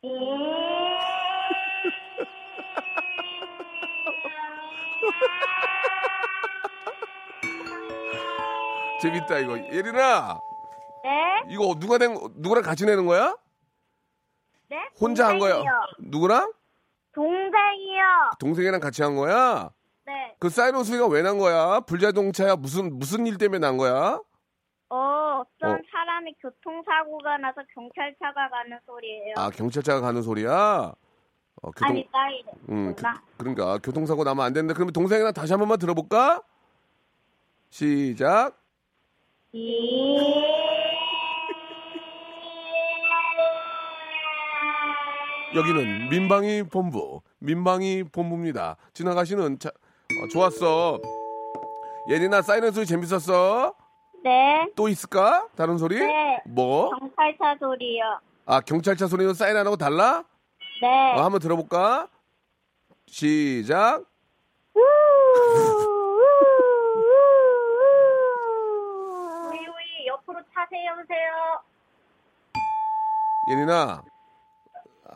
재밌다 9.02 9.40
이거. 9.40 9.58
예린아, 9.58 10.40
네. 11.04 11.44
이거 11.50 11.76
누가 11.80 11.98
낸 11.98 12.16
누구랑 12.36 12.64
같이 12.64 12.86
내는 12.86 13.06
거야? 13.06 13.36
네. 14.70 14.78
혼자 15.00 15.28
한 15.28 15.40
거야? 15.40 15.54
동생이요. 15.56 15.72
누구랑? 16.00 16.54
동생이요. 17.14 18.04
동생이랑 18.40 18.80
같이 18.80 19.02
한 19.02 19.16
거야? 19.16 19.72
네. 20.06 20.36
그 20.40 20.50
사이렌 20.50 20.84
소리가 20.84 21.08
왜 21.08 21.22
난 21.24 21.38
거야? 21.40 21.80
불자동차야? 21.82 22.56
무슨 22.58 22.98
무슨 23.00 23.26
일 23.28 23.38
때문에 23.38 23.60
난 23.60 23.78
거야? 23.78 24.20
어, 24.92 25.42
어떤 25.42 25.72
어. 25.72 25.80
사람이 25.90 26.36
교통사고가 26.42 27.38
나서 27.38 27.62
경찰차가 27.74 28.50
가는 28.50 28.78
소리예요. 28.86 29.36
아 29.38 29.50
경찰차가 29.50 30.02
가는 30.02 30.22
소리야? 30.22 30.94
어, 31.62 31.72
교통, 31.72 31.88
아니, 31.88 32.10
사이렌. 32.12 32.54
음, 32.70 32.96
그, 32.96 33.02
나. 33.02 33.14
그러니까 33.38 33.78
교통사고 33.78 34.26
나면 34.26 34.46
안 34.46 34.52
되는데 34.52 34.74
그러면 34.74 34.92
동생이랑 34.92 35.32
다시 35.32 35.54
한 35.54 35.60
번만 35.60 35.80
들어볼까? 35.80 36.42
시작. 37.70 38.58
여기는 45.56 46.10
민방위 46.10 46.64
본부, 46.64 47.22
민방위 47.40 48.04
본부입니다. 48.12 48.76
지나가시는 48.94 49.60
차, 49.60 49.70
어, 49.70 50.28
좋았어. 50.28 51.00
예린아 52.10 52.42
사이렌 52.42 52.74
소리 52.74 52.86
재밌었어? 52.86 53.81
네. 54.24 54.68
또 54.76 54.88
있을까? 54.88 55.48
다른 55.56 55.78
소리? 55.78 56.00
네. 56.00 56.42
뭐? 56.46 56.90
경찰차 56.98 57.56
소리요. 57.60 58.20
아 58.46 58.60
경찰차 58.62 59.08
소리는 59.08 59.34
사이렌하고 59.34 59.78
달라? 59.78 60.24
네. 60.82 61.14
어, 61.16 61.24
한번 61.24 61.40
들어볼까? 61.40 62.08
시작. 63.08 64.04
우이 69.52 69.58
우이 69.60 70.08
옆으로 70.08 70.40
차 70.54 70.66
세우세요. 70.70 71.62
예린아. 73.50 74.04
네? 74.06 74.12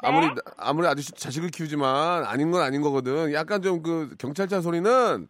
아무리 0.10 0.30
아무리 0.58 0.88
아저씨 0.88 1.12
자식을 1.14 1.50
키우지만 1.50 2.26
아닌 2.26 2.52
건 2.52 2.62
아닌 2.62 2.82
거거든. 2.82 3.32
약간 3.34 3.62
좀 3.62 3.82
그 3.82 4.16
경찰차 4.20 4.62
소리는 4.62 5.28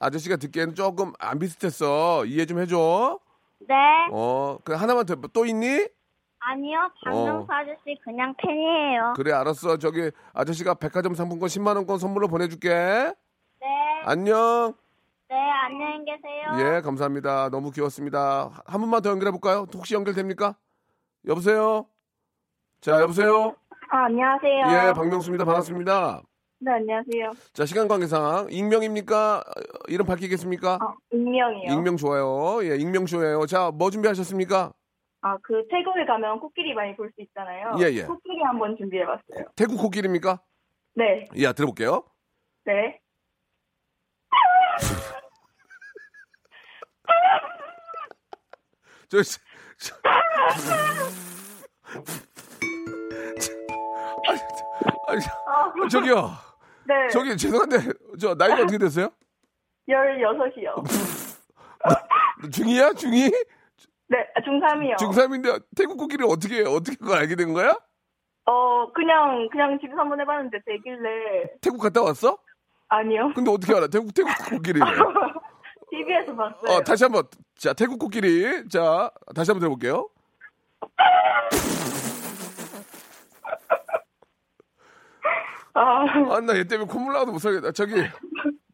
아저씨가 0.00 0.36
듣기에는 0.36 0.74
조금 0.74 1.12
안 1.18 1.38
비슷했어. 1.38 2.24
이해 2.26 2.46
좀 2.46 2.58
해줘. 2.60 3.18
네. 3.60 3.74
어, 4.12 4.58
그 4.64 4.72
하나만 4.74 5.06
더 5.06 5.16
또 5.32 5.44
있니? 5.46 5.88
아니요. 6.38 6.78
박명수 7.04 7.46
아저씨 7.52 7.98
그냥 8.04 8.34
팬이에요. 8.38 9.02
어. 9.10 9.12
그래 9.14 9.32
알았어. 9.32 9.78
저기 9.78 10.10
아저씨가 10.32 10.74
백화점 10.74 11.14
상품권 11.14 11.48
10만 11.48 11.74
원권 11.76 11.98
선물로 11.98 12.28
보내줄게. 12.28 12.68
네. 12.68 13.66
안녕. 14.04 14.74
네. 15.28 15.34
안녕히 15.36 16.04
계세요. 16.04 16.76
예, 16.76 16.80
감사합니다. 16.82 17.48
너무 17.50 17.72
귀여웠습니다. 17.72 18.62
한 18.64 18.80
번만 18.80 19.02
더 19.02 19.10
연결해 19.10 19.32
볼까요? 19.32 19.66
혹시 19.74 19.94
연결됩니까? 19.94 20.54
여보세요. 21.26 21.86
자, 22.80 23.00
여보세요. 23.00 23.56
아, 23.90 24.04
안녕하세요. 24.04 24.88
예, 24.88 24.92
박명수입니다. 24.92 25.44
반갑습니다. 25.44 26.22
네, 26.58 26.72
안녕하세요. 26.72 27.32
자, 27.52 27.66
시간 27.66 27.86
관계상 27.86 28.46
익명입니까? 28.50 29.38
어, 29.40 29.42
이름 29.88 30.06
밝히겠습니까? 30.06 30.76
어, 30.76 30.94
익명이요. 31.12 31.70
익명 31.72 31.96
좋아요. 31.98 32.64
예, 32.64 32.76
익명쇼예요. 32.76 33.44
자, 33.46 33.70
뭐 33.70 33.90
준비하셨습니까? 33.90 34.72
아, 35.20 35.36
그 35.42 35.66
태국에 35.68 36.06
가면 36.06 36.40
코끼리 36.40 36.72
많이 36.74 36.96
볼 36.96 37.10
수 37.14 37.20
있잖아요. 37.22 37.74
예, 37.80 37.84
예. 37.92 38.04
코끼리 38.04 38.42
한번 38.42 38.74
준비해봤어요. 38.78 39.44
태국 39.54 39.76
코끼리입니까? 39.78 40.40
네. 40.94 41.28
예, 41.36 41.52
들어볼게요. 41.52 42.04
네. 42.64 43.00
저, 49.08 49.22
저, 49.22 49.38
저, 49.78 49.94
아니, 55.08 55.20
저기요. 55.90 56.30
네. 56.86 57.08
저기 57.08 57.36
죄송한데 57.36 57.78
저 58.20 58.34
나이가 58.34 58.62
어떻게 58.62 58.78
되세요? 58.78 59.10
16이요. 59.88 60.84
중이야? 62.52 62.92
중이? 62.92 63.30
네, 64.08 64.18
중3이요. 64.44 64.96
중3인데 64.96 65.64
태국 65.76 65.96
코끼리 65.98 66.24
어떻게 66.24 66.62
어떻게 66.62 66.96
그걸 66.96 67.18
알게 67.18 67.34
된 67.36 67.52
거야? 67.52 67.76
어, 68.48 68.92
그냥, 68.92 69.48
그냥 69.50 69.78
집에서 69.80 70.00
한번 70.00 70.20
해 70.20 70.24
봤는데 70.24 70.58
되길래. 70.64 71.50
태국 71.60 71.78
갔다 71.80 72.02
왔어? 72.02 72.38
아니요. 72.88 73.32
근데 73.34 73.50
어떻게 73.50 73.74
알아? 73.74 73.88
태국 73.88 74.14
태국 74.14 74.30
코끼리. 74.48 74.78
TV에서 75.90 76.34
봤어요. 76.36 76.76
어, 76.76 76.80
다시 76.82 77.04
한번. 77.04 77.24
자, 77.56 77.72
태국 77.72 77.98
코끼리. 77.98 78.68
자, 78.68 79.10
다시 79.34 79.50
한번 79.50 79.60
들어볼게요. 79.60 80.08
아, 85.76 86.04
아, 86.34 86.40
나 86.40 86.50
얘 86.50 86.64
때문에 86.64 86.90
콧물 86.90 87.12
나와도 87.12 87.32
못 87.32 87.38
살겠다. 87.38 87.72
저기, 87.72 87.94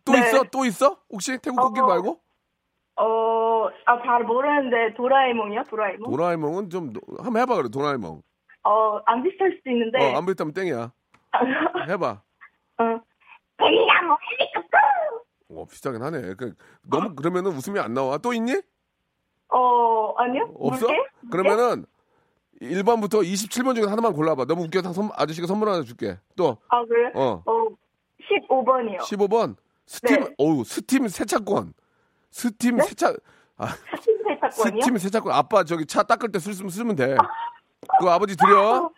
또 0.05 0.13
네. 0.13 0.21
있어? 0.21 0.45
또 0.45 0.65
있어? 0.65 0.99
혹시 1.11 1.37
태국 1.39 1.61
코끼리 1.61 1.83
어. 1.83 1.87
말고? 1.87 2.21
어, 2.97 3.69
아, 3.87 4.03
잘 4.05 4.23
모르는데, 4.25 4.95
도라에몽이요? 4.97 5.65
도라에몽? 5.69 6.11
도라에몽은 6.11 6.71
좀, 6.71 6.93
노- 6.93 7.01
한번 7.19 7.43
해봐, 7.43 7.57
그래, 7.57 7.69
도라에몽. 7.71 8.23
어, 8.65 9.01
안 9.07 9.23
비슷할 9.23 9.57
수도 9.57 9.71
있는데. 9.71 9.99
어, 9.99 10.17
안 10.17 10.27
비슷하면 10.27 10.53
땡이야. 10.55 10.93
해봐. 11.89 12.23
어. 12.79 12.85
대나무 13.57 14.17
헬리콥터! 14.39 14.79
어, 15.51 15.65
비슷하긴 15.67 16.03
하네. 16.03 16.35
그, 16.35 16.55
너무, 16.89 17.15
그러면은 17.17 17.51
웃음이 17.53 17.79
안 17.81 17.95
나와. 17.95 18.19
또 18.19 18.33
있니? 18.33 18.61
어, 19.49 20.15
아니요? 20.19 20.53
없어? 20.55 20.87
물개? 20.87 21.03
그러면은, 21.31 21.85
1번부터 22.63 23.23
27번 23.23 23.75
중에 23.75 23.85
하나만 23.87 24.13
골라봐. 24.13 24.45
너무 24.47 24.65
웃겨서 24.65 24.93
선- 24.93 25.11
아저씨가 25.15 25.47
선물 25.47 25.69
하나 25.69 25.83
줄게. 25.83 26.19
또, 26.37 26.59
아, 26.69 26.85
그래요? 26.85 27.11
어, 27.15 27.43
어, 27.45 27.67
15번이요. 28.49 28.99
15번. 29.01 29.57
스팀, 29.87 30.21
네. 30.21 30.35
어우, 30.39 30.65
스팀 30.65 31.09
세차권. 31.09 31.75
스팀 32.31 32.79
세차, 32.81 33.15
아, 33.59 33.67
세탁권이요? 33.67 34.81
스팀 34.81 34.99
세차권. 34.99 35.33
아빠 35.33 35.65
저기 35.65 35.85
차 35.87 36.03
닦을 36.03 36.31
때 36.33 36.39
쓰면, 36.39 36.71
쓰면 36.71 36.97
돼. 36.97 37.17
그거 37.99 38.11
아버지 38.11 38.37
드려. 38.37 38.91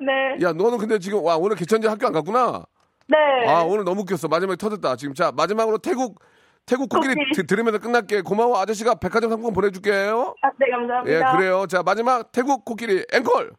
네. 0.00 0.44
야, 0.46 0.52
너는 0.52 0.78
근데 0.78 0.98
지금, 0.98 1.24
와, 1.24 1.36
오늘 1.36 1.56
개천절이라 1.56 1.88
학교 1.88 2.06
안 2.06 2.12
갔구나? 2.12 2.64
네. 3.08 3.16
아, 3.48 3.62
오늘 3.62 3.84
너무 3.84 4.02
웃겼어. 4.02 4.28
마지막에 4.28 4.56
터졌다. 4.56 4.96
지금 4.96 5.14
자, 5.14 5.32
마지막으로 5.32 5.78
태국, 5.78 6.20
태국 6.68 6.88
코끼리. 6.88 7.14
드- 7.34 7.46
들으면서 7.46 7.78
끝날게. 7.78 8.22
고마워. 8.22 8.58
아저씨가 8.60 8.96
백화점 8.96 9.30
상품 9.30 9.52
보내줄게요. 9.54 10.34
아, 10.42 10.50
네, 10.58 10.70
감사합니다. 10.70 11.16
예, 11.16 11.22
그래요. 11.36 11.66
자, 11.66 11.82
마지막 11.82 12.30
태국 12.32 12.64
코끼리 12.64 13.04
앵콜. 13.12 13.52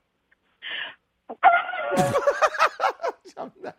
참나. 3.36 3.72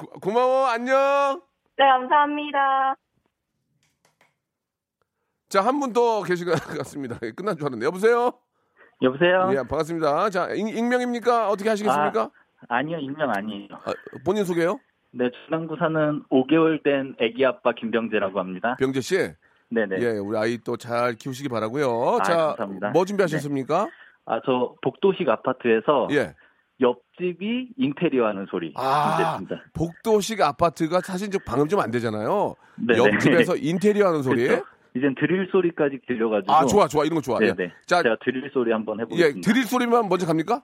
고- 0.00 0.20
고마워. 0.20 0.66
안녕. 0.66 1.42
네, 1.76 1.84
감사합니다. 1.86 2.96
자, 5.48 5.60
한 5.64 5.78
분 5.80 5.92
더 5.92 6.22
계신 6.24 6.46
것 6.48 6.54
같습니다. 6.78 7.16
예, 7.22 7.30
끝난 7.30 7.56
줄 7.56 7.64
알았는데. 7.66 7.86
여보세요? 7.86 8.32
여보세요? 9.02 9.50
예, 9.52 9.56
반갑습니다. 9.58 10.30
자, 10.30 10.48
익, 10.54 10.68
익명입니까? 10.76 11.48
어떻게 11.48 11.68
하시겠습니까? 11.68 12.30
아 12.68 12.82
니요, 12.82 12.98
익명 12.98 13.30
아니에요. 13.30 13.68
아, 13.84 13.92
본인 14.24 14.44
소개요? 14.44 14.78
네, 15.16 15.30
중랑구 15.46 15.76
사는 15.78 16.22
5개월 16.30 16.82
된 16.82 17.14
아기 17.20 17.44
아빠 17.46 17.72
김병재라고 17.72 18.38
합니다. 18.40 18.76
병재 18.78 19.00
씨. 19.00 19.16
네네. 19.70 19.96
예, 20.00 20.10
우리 20.18 20.36
아이 20.36 20.58
또 20.58 20.76
잘 20.76 21.14
키우시기 21.14 21.48
바라고요. 21.48 22.18
아, 22.20 22.22
자, 22.22 22.36
감사합니다. 22.48 22.90
뭐 22.90 23.04
준비하셨습니까? 23.04 23.88
아, 24.26 24.40
저 24.44 24.74
복도식 24.82 25.28
아파트에서 25.28 26.08
예. 26.12 26.34
옆집이 26.80 27.70
인테리어 27.76 28.26
하는 28.26 28.46
소리. 28.50 28.72
아, 28.76 29.16
준비했습니다. 29.16 29.70
복도식 29.74 30.40
아파트가 30.42 31.00
사실 31.00 31.30
좀 31.30 31.40
방음 31.46 31.68
좀 31.68 31.80
안 31.80 31.90
되잖아요. 31.90 32.54
네네. 32.76 32.98
옆집에서 32.98 33.56
인테리어 33.56 34.08
하는 34.08 34.22
소리. 34.22 34.46
그렇죠? 34.48 34.64
이젠 34.96 35.14
드릴 35.18 35.48
소리까지 35.50 36.00
들려가지고. 36.06 36.52
아, 36.52 36.64
좋아, 36.66 36.86
좋아. 36.88 37.04
이런 37.04 37.16
거 37.16 37.20
좋아. 37.20 37.38
예. 37.42 37.52
네네. 37.52 37.72
자, 37.86 38.02
제가 38.02 38.16
드릴 38.24 38.48
소리 38.52 38.70
한번 38.72 38.98
예, 38.98 39.02
해보겠습니다. 39.02 39.40
드릴 39.48 39.64
소리만 39.64 40.08
먼저 40.08 40.26
갑니까? 40.26 40.62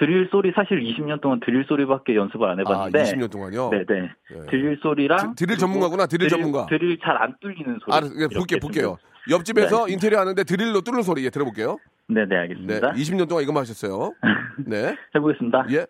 드릴 0.00 0.28
소리 0.30 0.50
사실 0.56 0.80
20년 0.82 1.20
동안 1.20 1.40
드릴 1.40 1.62
소리밖에 1.68 2.16
연습을 2.16 2.48
안 2.48 2.58
아, 2.58 2.62
해봤는데. 2.62 3.02
20년 3.02 3.30
동안요. 3.30 3.68
네네. 3.70 4.10
예. 4.34 4.46
드릴 4.50 4.78
소리랑. 4.82 5.34
드- 5.34 5.44
드릴 5.44 5.58
전문가구나, 5.58 6.06
드릴 6.06 6.28
전문가. 6.30 6.64
드릴 6.66 6.98
잘 7.00 7.16
안 7.20 7.34
뚫리는 7.38 7.78
소리. 7.84 7.94
아, 7.94 7.98
예, 7.98 8.26
볼게, 8.28 8.56
이렇게 8.56 8.58
볼게요. 8.58 8.96
준비- 9.26 9.34
옆집에서 9.34 9.86
네. 9.86 9.92
인테리어 9.92 10.20
하는데 10.20 10.42
드릴로 10.42 10.80
뚫는 10.80 11.02
소리, 11.02 11.22
예, 11.26 11.30
들어볼게요. 11.30 11.76
네네, 12.08 12.26
네, 12.28 12.36
알겠습니다. 12.38 12.92
20년 12.92 13.28
동안 13.28 13.44
이것만 13.44 13.60
하셨어요. 13.60 14.14
네. 14.66 14.96
해보겠습니다. 15.14 15.66
예. 15.72 15.86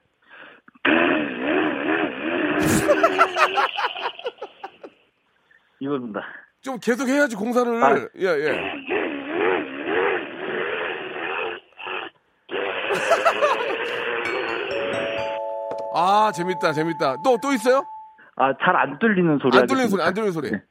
이겁니다. 5.81 6.21
좀 6.61 6.79
계속 6.79 7.09
해야지 7.09 7.37
공사를. 7.37 7.73
아. 7.83 8.07
예, 8.19 8.27
예. 8.27 8.71
아, 16.01 16.33
재밌다, 16.33 16.73
재밌다. 16.73 17.17
또, 17.23 17.37
또 17.43 17.53
있어요? 17.53 17.85
아, 18.37 18.53
잘 18.65 18.75
안 18.77 18.99
뚫리는 18.99 19.39
소리. 19.43 19.59
안 19.59 19.67
뚫리는 19.67 19.89
소리. 19.89 20.03
안 20.03 20.15
뚫리는 20.15 20.33
소리. 20.33 20.51
네. 20.51 20.63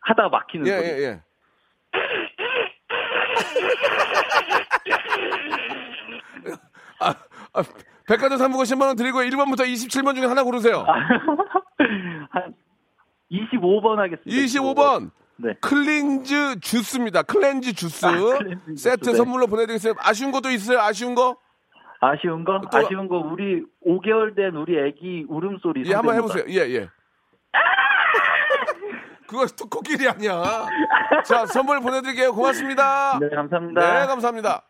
하다가 0.00 0.28
막히는 0.28 0.66
예, 0.66 0.76
소리. 0.76 0.86
예, 0.88 0.98
예. 1.04 1.20
아, 7.00 7.14
아, 7.52 7.62
백화점 8.06 8.38
상품권 8.38 8.64
10만원 8.66 8.96
드리고 8.96 9.20
1번부터 9.20 9.60
27번 9.60 10.14
중에 10.14 10.26
하나 10.26 10.42
고르세요. 10.42 10.84
한 12.30 12.54
25번 13.30 13.96
하겠습니다. 13.96 14.30
25번. 14.30 15.10
네. 15.36 15.54
cleanse 15.60 16.60
주스입니다. 16.60 17.22
cleanse 17.22 17.72
주스. 17.72 18.06
아, 18.06 18.12
cleanse 18.12 18.76
세트 18.76 18.98
주스, 18.98 19.10
네. 19.10 19.16
선물로 19.16 19.46
보내드리겠습니다. 19.48 20.00
아쉬운 20.08 20.30
것도 20.30 20.50
있어요? 20.50 20.78
아쉬운 20.80 21.14
거? 21.16 21.36
아쉬운 22.10 22.44
거? 22.44 22.60
또- 22.70 22.78
아쉬운 22.78 23.08
거 23.08 23.16
우리 23.18 23.62
5개월 23.86 24.34
된 24.36 24.54
우리 24.56 24.78
애기 24.78 25.24
울음소리. 25.28 25.84
예, 25.88 25.94
한번. 25.94 26.14
해보세요. 26.16 26.44
예, 26.48 26.56
예. 26.74 26.88
그거 29.26 29.46
또 29.58 29.66
코끼리 29.68 30.08
아니야. 30.08 30.66
자, 31.24 31.46
선물 31.46 31.80
보내드릴게요. 31.80 32.32
고맙습니다. 32.34 33.18
네, 33.20 33.28
감사합니다. 33.34 33.80
네, 34.00 34.06
감사합니다. 34.06 34.62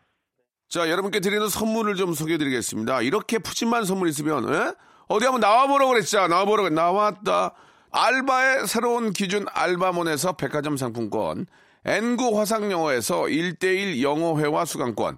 자, 0.69 0.89
여러분께 0.89 1.19
드리는 1.19 1.47
선물을 1.47 1.95
좀 1.95 2.13
소개해드리겠습니다. 2.13 3.01
이렇게 3.01 3.37
푸짐한 3.37 3.85
선물 3.85 4.07
있으면, 4.09 4.47
예? 4.53 4.73
어디 5.07 5.25
한번 5.25 5.41
나와보라고 5.41 5.91
그랬죠? 5.91 6.27
나와보라고 6.27 6.69
나왔다. 6.69 7.53
알바의 7.91 8.65
새로운 8.67 9.13
기준 9.13 9.45
알바몬에서 9.53 10.33
백화점 10.33 10.75
상품권, 10.77 11.45
N구 11.85 12.37
화상영어에서 12.39 13.23
1대1 13.23 14.01
영어회화 14.01 14.65
수강권, 14.65 15.17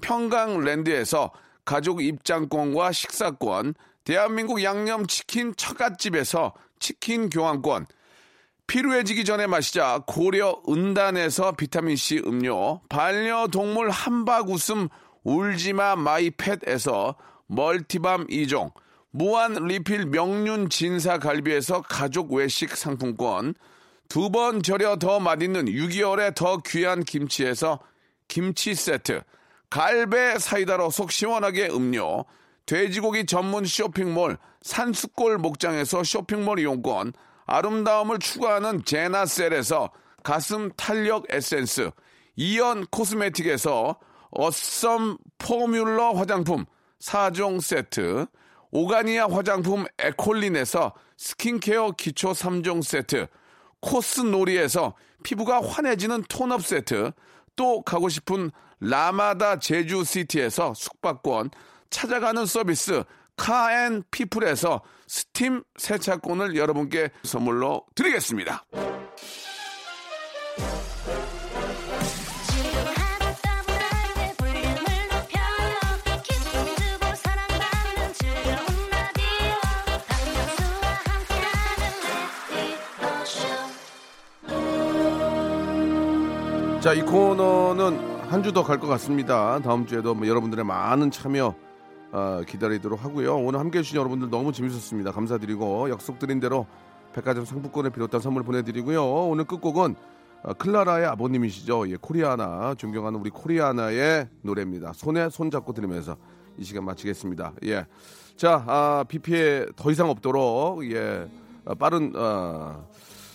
평강랜드에서 0.00 1.30
가족 1.64 2.02
입장권과 2.02 2.92
식사권, 2.92 3.74
대한민국 4.04 4.62
양념치킨 4.62 5.54
처갓집에서 5.56 6.54
치킨 6.78 7.30
교환권, 7.30 7.86
피로해지기 8.66 9.24
전에 9.24 9.46
마시자 9.46 10.02
고려 10.06 10.62
은단에서 10.68 11.52
비타민C 11.52 12.22
음료, 12.26 12.80
반려동물 12.88 13.90
한박 13.90 14.48
웃음 14.48 14.88
울지마 15.24 15.96
마이팻에서 15.96 17.16
멀티밤 17.46 18.28
2종, 18.28 18.72
무한 19.10 19.54
리필 19.54 20.06
명륜 20.06 20.70
진사 20.70 21.18
갈비에서 21.18 21.82
가족 21.82 22.32
외식 22.32 22.76
상품권, 22.76 23.54
두 24.08 24.30
번 24.30 24.62
절여 24.62 24.96
더 24.96 25.20
맛있는 25.20 25.66
6개월에 25.66 26.34
더 26.34 26.58
귀한 26.66 27.04
김치에서 27.04 27.80
김치 28.28 28.74
세트, 28.74 29.22
갈배 29.70 30.38
사이다로 30.38 30.90
속 30.90 31.12
시원하게 31.12 31.68
음료, 31.68 32.24
돼지고기 32.66 33.24
전문 33.24 33.64
쇼핑몰 33.64 34.36
산수골 34.62 35.38
목장에서 35.38 36.02
쇼핑몰 36.02 36.58
이용권, 36.58 37.12
아름다움을 37.46 38.18
추구하는 38.18 38.84
제나셀에서 38.84 39.90
가슴 40.22 40.70
탄력 40.76 41.24
에센스, 41.30 41.90
이연 42.36 42.86
코스메틱에서 42.86 43.96
어썸 44.30 45.16
포뮬러 45.38 46.12
화장품 46.12 46.64
4종 47.00 47.60
세트, 47.60 48.26
오가니아 48.72 49.28
화장품 49.28 49.86
에콜린에서 49.98 50.94
스킨케어 51.16 51.92
기초 51.92 52.32
3종 52.32 52.82
세트, 52.82 53.26
코스놀이에서 53.80 54.94
피부가 55.22 55.60
환해지는 55.60 56.24
tone-up 56.28 56.64
세트, 56.64 57.12
또 57.56 57.82
가고 57.82 58.08
싶은 58.08 58.50
라마다 58.80 59.58
제주시티에서 59.58 60.74
숙박권, 60.74 61.50
찾아가는 61.90 62.46
서비스 62.46 63.04
카앤 63.36 64.02
피플에서 64.10 64.82
스팀 65.06 65.62
세차권을 65.76 66.56
여러분께 66.56 67.10
선물로 67.24 67.84
드리겠습니다. 67.94 68.64
자, 86.80 86.94
이 86.94 87.02
코너는 87.02 88.19
한 88.30 88.42
주 88.42 88.52
더 88.52 88.62
갈 88.62 88.78
것 88.78 88.86
같습니다. 88.86 89.58
다음 89.60 89.86
주에도 89.86 90.14
뭐 90.14 90.26
여러분들의 90.26 90.64
많은 90.64 91.10
참여 91.10 91.54
어, 92.12 92.40
기다리도록 92.46 93.04
하고요. 93.04 93.36
오늘 93.36 93.58
함께 93.60 93.78
해 93.78 93.82
주신 93.82 93.98
여러분들 93.98 94.30
너무 94.30 94.52
재밌었습니다. 94.52 95.12
감사드리고 95.12 95.90
약속드린 95.90 96.40
대로 96.40 96.66
백화점 97.12 97.44
상품권을 97.44 97.90
비롯한 97.90 98.20
선물 98.20 98.42
보내드리고요. 98.44 99.04
오늘 99.04 99.44
끝곡은 99.44 99.96
어, 100.44 100.54
클라라의 100.54 101.06
아버님이시죠. 101.06 101.88
예, 101.90 101.96
코리아나 102.00 102.74
존경하는 102.76 103.18
우리 103.18 103.30
코리아나의 103.30 104.28
노래입니다. 104.42 104.92
손에 104.92 105.28
손 105.28 105.50
잡고 105.50 105.72
들으면서 105.72 106.16
이 106.56 106.64
시간 106.64 106.84
마치겠습니다. 106.84 107.54
예, 107.64 107.86
자, 108.36 108.64
아, 108.66 109.04
비 109.08 109.18
피해 109.18 109.66
더 109.76 109.90
이상 109.90 110.08
없도록 110.08 110.84
예, 110.92 111.28
어, 111.64 111.74
빠른 111.74 112.12
어, 112.16 112.86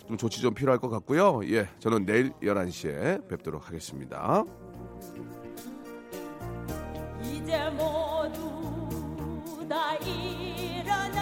좀 0.08 0.18
조치 0.18 0.42
좀 0.42 0.54
필요할 0.54 0.80
것 0.80 0.90
같고요. 0.90 1.42
예, 1.50 1.68
저는 1.80 2.06
내일 2.06 2.32
11시에 2.42 3.28
뵙도록 3.28 3.68
하겠습니다. 3.68 4.44
이제 7.46 7.70
모두 7.70 9.68
다 9.70 9.96
일어나 9.98 11.22